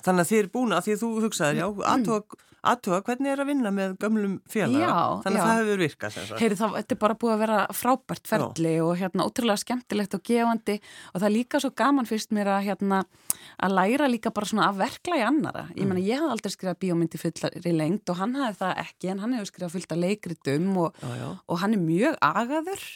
þannig 0.07 0.25
að 0.25 0.31
þið 0.31 0.41
er 0.43 0.49
búin 0.55 0.73
að 0.73 0.87
því 0.87 0.95
að 0.95 1.03
þú 1.03 1.11
hugsaði, 1.27 1.61
já, 1.61 1.67
aðtóa 1.93 2.41
aðtóa 2.63 3.01
hvernig 3.03 3.33
er 3.33 3.41
að 3.43 3.49
vinna 3.49 3.71
með 3.75 3.95
gömlum 3.99 4.35
félaga 4.49 4.85
já, 4.85 5.23
þannig 5.25 5.41
að 5.41 5.41
já. 5.41 5.47
það 5.47 5.57
hefur 5.59 5.81
virkað 5.81 6.17
Heyri, 6.39 6.57
það, 6.59 6.75
Þetta 6.77 6.95
er 6.95 6.99
bara 7.01 7.17
búið 7.19 7.33
að 7.33 7.41
vera 7.43 7.57
frábært 7.75 8.29
ferli 8.29 8.71
já. 8.77 8.83
og 8.85 8.93
hérna 9.01 9.25
ótrúlega 9.27 9.61
skemmtilegt 9.63 10.15
og 10.15 10.23
gefandi 10.29 10.77
og 10.79 11.17
það 11.17 11.27
er 11.27 11.33
líka 11.33 11.59
svo 11.59 11.71
gaman 11.83 12.07
fyrst 12.07 12.31
mér 12.35 12.51
að 12.55 12.69
hérna 12.69 13.01
að 13.59 13.75
læra 13.75 14.07
líka 14.11 14.31
bara 14.35 14.49
svona 14.49 14.69
að 14.69 14.79
verkla 14.79 15.19
í 15.19 15.25
annara 15.27 15.65
ég 15.73 15.83
mm. 15.83 15.91
menna 15.91 16.05
ég 16.07 16.23
haf 16.23 16.35
aldrei 16.37 16.55
skrifað 16.55 16.79
bíómyndi 16.85 17.19
fullari 17.19 17.75
lengt 17.75 18.13
og 18.13 18.21
hann 18.21 18.37
hafði 18.39 18.61
það 18.61 18.81
ekki 18.85 19.11
en 19.11 19.25
hann 19.25 19.35
hefur 19.35 19.51
skrifað 19.51 19.75
fullt 19.75 19.97
að 19.97 20.05
leikritum 20.05 20.71
og, 20.85 21.03
og 21.43 21.59
hann 21.59 21.75
er 21.75 21.83
mjög 21.83 22.17
agaður 22.23 22.87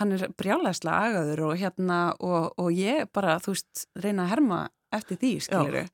hann 0.00 0.14
er 0.16 0.28
brjálæslega 0.38 1.10
agaður 1.10 1.44
og 1.48 1.58
hérna 1.60 1.98
og, 2.18 2.52
og 2.60 2.72
ég 2.72 3.10
bara 3.12 3.38
þú 3.42 3.56
veist 3.56 3.86
reyna 3.98 4.26
að 4.26 4.32
herma 4.34 4.60
eftir 4.92 5.20
því 5.20 5.32
skiliru 5.46 5.84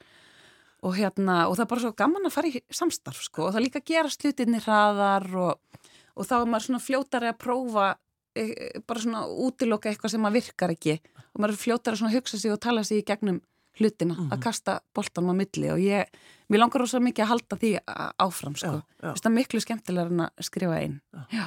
og 0.86 0.94
hérna 0.94 1.38
og 1.48 1.56
það 1.56 1.64
er 1.64 1.70
bara 1.72 1.84
svo 1.84 1.94
gaman 1.98 2.28
að 2.28 2.34
fara 2.36 2.50
í 2.52 2.60
samstarf 2.70 3.22
sko 3.26 3.48
og 3.48 3.56
það 3.56 3.64
líka 3.66 3.84
gera 3.86 4.12
slutinni 4.12 4.60
hraðar 4.62 5.26
og, 5.34 5.80
og 6.14 6.28
þá 6.28 6.34
er 6.38 6.50
maður 6.52 6.66
svona 6.68 6.84
fljótari 6.84 7.30
að 7.32 7.40
prófa 7.42 7.88
e, 8.38 8.44
bara 8.86 9.02
svona 9.02 9.24
útiloka 9.26 9.90
eitthvað 9.90 10.14
sem 10.14 10.22
maður 10.22 10.38
virkar 10.38 10.74
ekki 10.74 10.98
og 11.02 11.40
maður 11.40 11.56
er 11.56 11.62
fljótari 11.64 12.02
að 12.06 12.18
hugsa 12.18 12.38
sig 12.38 12.54
og 12.54 12.62
tala 12.62 12.86
sig 12.86 13.02
í 13.02 13.06
gegnum 13.08 13.42
hlutina 13.78 14.14
mm 14.14 14.20
-hmm. 14.20 14.32
að 14.32 14.38
mhm. 14.38 14.42
kasta 14.42 14.80
boltanum 14.94 15.34
á 15.34 15.40
milli 15.40 15.70
og 15.70 15.78
ég, 15.78 16.06
mér 16.48 16.58
langar 16.58 16.82
ósað 16.82 17.06
mikið 17.06 17.24
að 17.24 17.30
halda 17.32 17.56
því 17.56 17.70
áfram 18.18 18.56
sko, 18.56 18.82
það 19.00 19.26
er 19.26 19.34
miklu 19.34 19.60
skemmtilega 19.60 20.10
en 20.10 20.20
að 20.20 20.30
skrifa 20.40 20.78
einn 20.78 21.00
já. 21.12 21.26
já. 21.30 21.46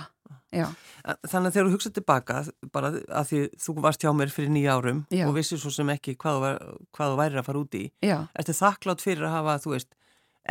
Já. 0.52 0.68
Þannig 1.28 1.48
að 1.48 1.54
þegar 1.56 1.68
þú 1.68 1.74
hugsaði 1.76 1.96
tilbaka 1.98 2.40
bara 2.76 2.92
að 3.08 3.30
því 3.30 3.42
þú 3.64 3.76
varst 3.86 4.04
hjá 4.04 4.12
mér 4.16 4.34
fyrir 4.34 4.52
nýja 4.52 4.76
árum 4.78 5.04
Já. 5.14 5.26
og 5.28 5.36
vissið 5.38 5.62
svo 5.64 5.72
sem 5.74 5.92
ekki 5.94 6.18
hvað 6.20 6.38
þú, 6.38 6.42
var, 6.46 6.58
hvað 6.98 7.14
þú 7.14 7.20
væri 7.22 7.40
að 7.42 7.48
fara 7.48 7.62
út 7.62 7.78
í 7.80 7.84
ertu 8.12 8.58
þakklátt 8.58 9.06
fyrir 9.06 9.28
að 9.28 9.36
hafa, 9.38 9.58
þú 9.64 9.76
veist 9.76 9.96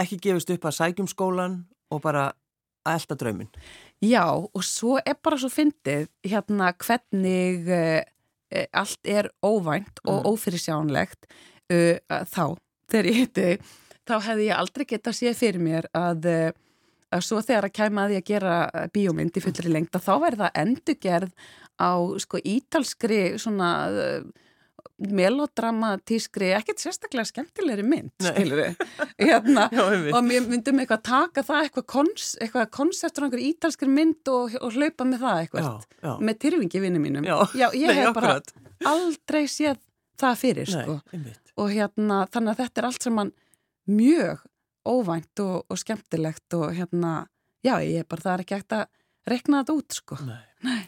ekki 0.01 0.21
gefist 0.25 0.55
upp 0.55 0.69
að 0.71 0.79
sækjum 0.79 1.11
skólan 1.11 1.59
og 1.90 2.03
bara 2.05 2.31
að 2.87 2.97
elda 2.97 3.19
draumin 3.21 3.53
Já, 4.01 4.25
og 4.33 4.64
svo 4.64 4.97
er 5.05 5.19
bara 5.21 5.37
svo 5.40 5.51
fyndið 5.53 6.09
hérna 6.25 6.73
hvernig 6.81 7.69
uh, 7.69 8.01
allt 8.73 9.12
er 9.12 9.29
óvænt 9.45 10.01
og 10.07 10.23
mm. 10.23 10.31
ófyrirsjánlegt 10.33 11.29
uh, 11.29 12.01
þá, 12.25 12.57
þegar 12.90 13.11
ég 13.11 13.21
hitti 13.21 13.51
þá 14.09 14.16
hefði 14.25 14.49
ég 14.49 14.59
aldrei 14.59 14.87
gett 14.88 15.11
að 15.11 15.19
sé 15.21 15.35
fyrir 15.37 15.62
mér 15.62 15.90
að 15.97 16.31
uh, 16.31 16.51
svo 17.18 17.40
þegar 17.42 17.66
að 17.68 17.77
kæma 17.81 18.05
að 18.05 18.12
því 18.12 18.20
að 18.20 18.29
gera 18.29 18.59
eh, 18.68 18.87
bíómynd 18.94 19.40
í 19.40 19.42
fullri 19.44 19.73
lengt 19.73 19.96
að 19.99 20.07
þá 20.07 20.12
verða 20.23 20.53
endurgerð 20.62 21.33
á 21.81 21.90
sko 22.20 22.38
ítalskri 22.44 23.20
svona 23.40 23.70
uh, 23.88 24.20
melodramatískri, 25.01 26.51
ekkert 26.53 26.83
sérstaklega 26.83 27.25
skemmtilegri 27.31 27.85
mynd, 27.88 28.12
við 28.20 28.53
hérna, 29.16 29.66
Já, 29.73 29.83
og 30.12 30.20
mér 30.27 30.44
myndum 30.49 30.83
eitthvað 30.83 31.03
taka 31.09 31.44
það 31.46 31.66
eitthvað, 31.66 31.87
kons, 31.94 32.27
eitthvað 32.40 32.66
konseptur 32.77 33.25
á 33.25 33.27
einhverju 33.27 33.53
ítalskri 33.55 33.88
mynd 33.88 34.29
og, 34.33 34.59
og 34.61 34.77
hlaupa 34.77 35.09
með 35.09 35.25
það 35.25 35.42
eitthvað, 35.44 35.70
já, 35.70 36.03
já. 36.05 36.12
með 36.29 36.40
tyrfingi 36.44 36.83
vinnu 36.85 37.03
mínum. 37.03 37.29
Já, 37.31 37.66
ég 37.73 37.88
Nei, 37.88 37.96
hef 38.03 38.12
bara 38.18 38.35
aldrei 38.92 39.42
séð 39.49 39.81
það 40.20 40.40
fyrir, 40.44 40.75
Nei, 40.77 40.85
sko 40.85 41.01
og 41.61 41.73
hérna, 41.73 42.23
þannig 42.33 42.55
að 42.55 42.62
þetta 42.62 42.81
er 42.81 42.88
allt 42.90 43.07
sem 43.07 43.16
mann 43.16 43.33
mjög 43.90 44.44
óvænt 44.88 45.43
og, 45.45 45.64
og 45.69 45.79
skemmtilegt 45.81 46.57
og 46.59 46.71
hérna, 46.77 47.27
já, 47.64 47.77
ég 47.85 48.03
er 48.03 48.09
bara, 48.09 48.25
það 48.27 48.35
er 48.35 48.45
ekki 48.45 48.57
ekkert 48.59 48.77
að 48.79 48.87
rekna 49.31 49.62
þetta 49.62 49.77
út, 49.77 49.97
sko. 49.97 50.21
Nei. 50.27 50.45
Nei. 50.66 50.81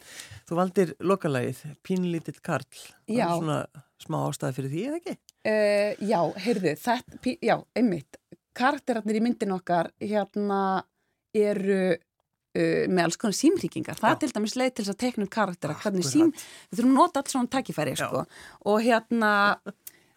Þú 0.48 0.58
valdir 0.58 0.94
lokalægið, 1.00 1.60
Pínlítill 1.86 2.40
Karl. 2.44 2.68
Já. 3.06 3.24
Það 3.24 3.26
er 3.26 3.34
svona 3.40 3.58
smá 4.02 4.18
ástæði 4.26 4.56
fyrir 4.58 4.72
því, 4.72 4.86
eða 4.88 5.00
ekki? 5.00 5.14
Uh, 5.48 6.06
já, 6.10 6.18
heyrðu, 6.46 6.72
þetta, 6.82 7.34
já, 7.48 7.54
einmitt. 7.78 8.18
Karakterarnir 8.58 9.18
í 9.18 9.22
myndin 9.24 9.54
okkar, 9.54 9.92
hérna, 10.02 10.62
eru 11.36 11.78
uh, 11.94 12.82
með 12.88 13.04
alls 13.06 13.20
konar 13.20 13.38
símríkingar. 13.38 14.00
Það 14.00 14.10
já. 14.10 14.16
er 14.16 14.22
til 14.24 14.32
dæmis 14.36 14.58
leið 14.58 14.74
til 14.74 14.84
þess 14.84 14.94
að 14.94 15.00
tekna 15.04 15.28
upp 15.28 15.34
karaktera, 15.38 15.76
ah, 15.76 15.86
hvernig 15.86 16.08
sím, 16.08 16.34
við 16.68 16.80
þurfum 16.80 16.92
að 16.92 17.00
nota 17.00 17.22
alls 17.22 17.36
svona 17.36 17.52
takkifæri, 17.56 17.96
sko. 18.00 18.26
Og 18.72 18.84
hérna, 18.84 19.32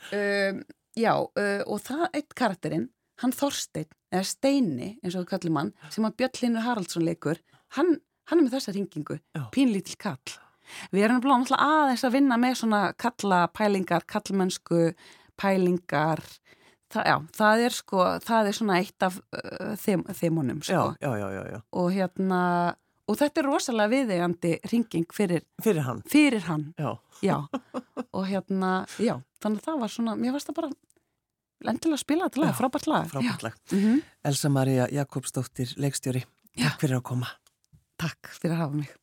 uh, 0.10 0.66
já, 1.06 1.14
og 1.16 1.80
það, 1.86 2.06
eitt 2.12 2.36
karakterinn, 2.36 2.90
hann 3.24 3.36
Þorstein, 3.36 3.90
eða 4.14 4.28
Steini 4.28 4.90
eins 5.04 5.18
og 5.20 5.28
kallum 5.30 5.60
hann, 5.60 5.74
sem 5.94 6.08
að 6.08 6.18
Björn 6.22 6.42
Linur 6.42 6.66
Haraldsson 6.66 7.06
leikur, 7.06 7.42
hann, 7.78 7.98
hann 8.30 8.42
er 8.42 8.48
með 8.48 8.58
þessa 8.58 8.76
ringingu, 8.76 9.20
pínlítil 9.56 9.98
kall. 10.02 10.38
Við 10.92 11.06
erum 11.06 11.20
náttúrulega 11.22 11.60
aðeins 11.62 12.06
að 12.08 12.16
vinna 12.18 12.40
með 12.42 12.58
svona 12.64 12.80
kallapælingar 12.98 14.08
kallmennsku 14.10 14.88
pælingar. 15.38 16.24
Það, 16.90 17.06
já, 17.10 17.16
það 17.36 17.62
er 17.66 17.76
sko 17.76 18.08
það 18.24 18.50
er 18.50 18.56
svona 18.56 18.80
eitt 18.80 19.06
af 19.06 19.20
uh, 19.20 19.76
þeim, 19.82 20.04
þeimunum 20.16 20.62
sko. 20.64 20.74
já, 21.02 21.12
já, 21.52 21.60
og 21.76 21.88
hérna 21.92 22.42
og 23.10 23.18
þetta 23.20 23.42
er 23.42 23.48
rosalega 23.50 23.92
viðegandi 23.92 24.52
ringing 24.72 25.08
fyrir, 25.14 25.44
fyrir 25.66 25.86
hann, 25.86 26.02
fyrir 26.10 26.46
hann. 26.48 26.68
og 28.16 28.28
hérna, 28.30 28.72
já 29.02 29.18
þannig 29.42 29.62
að 29.62 29.68
það 29.68 29.82
var 29.84 29.94
svona, 29.94 30.16
mér 30.20 30.36
varst 30.38 30.52
að 30.54 30.60
bara 30.62 30.72
endilega 31.72 32.02
spila 32.02 32.28
þetta 32.30 32.44
lag, 32.44 32.54
frábært 32.58 32.88
lag. 32.92 33.08
Frábært 33.12 33.48
lag. 33.48 33.56
Mm 33.72 33.80
-hmm. 33.80 34.04
Elsa 34.32 34.50
Maria 34.50 34.88
Jakobsdóttir, 34.92 35.74
leikstjóri, 35.78 36.26
takk 36.58 36.80
fyrir 36.82 36.98
að 36.98 37.04
koma. 37.04 37.28
Takk 37.98 38.30
fyrir 38.42 38.56
að 38.56 38.62
hafa 38.64 38.76
mig. 38.76 38.96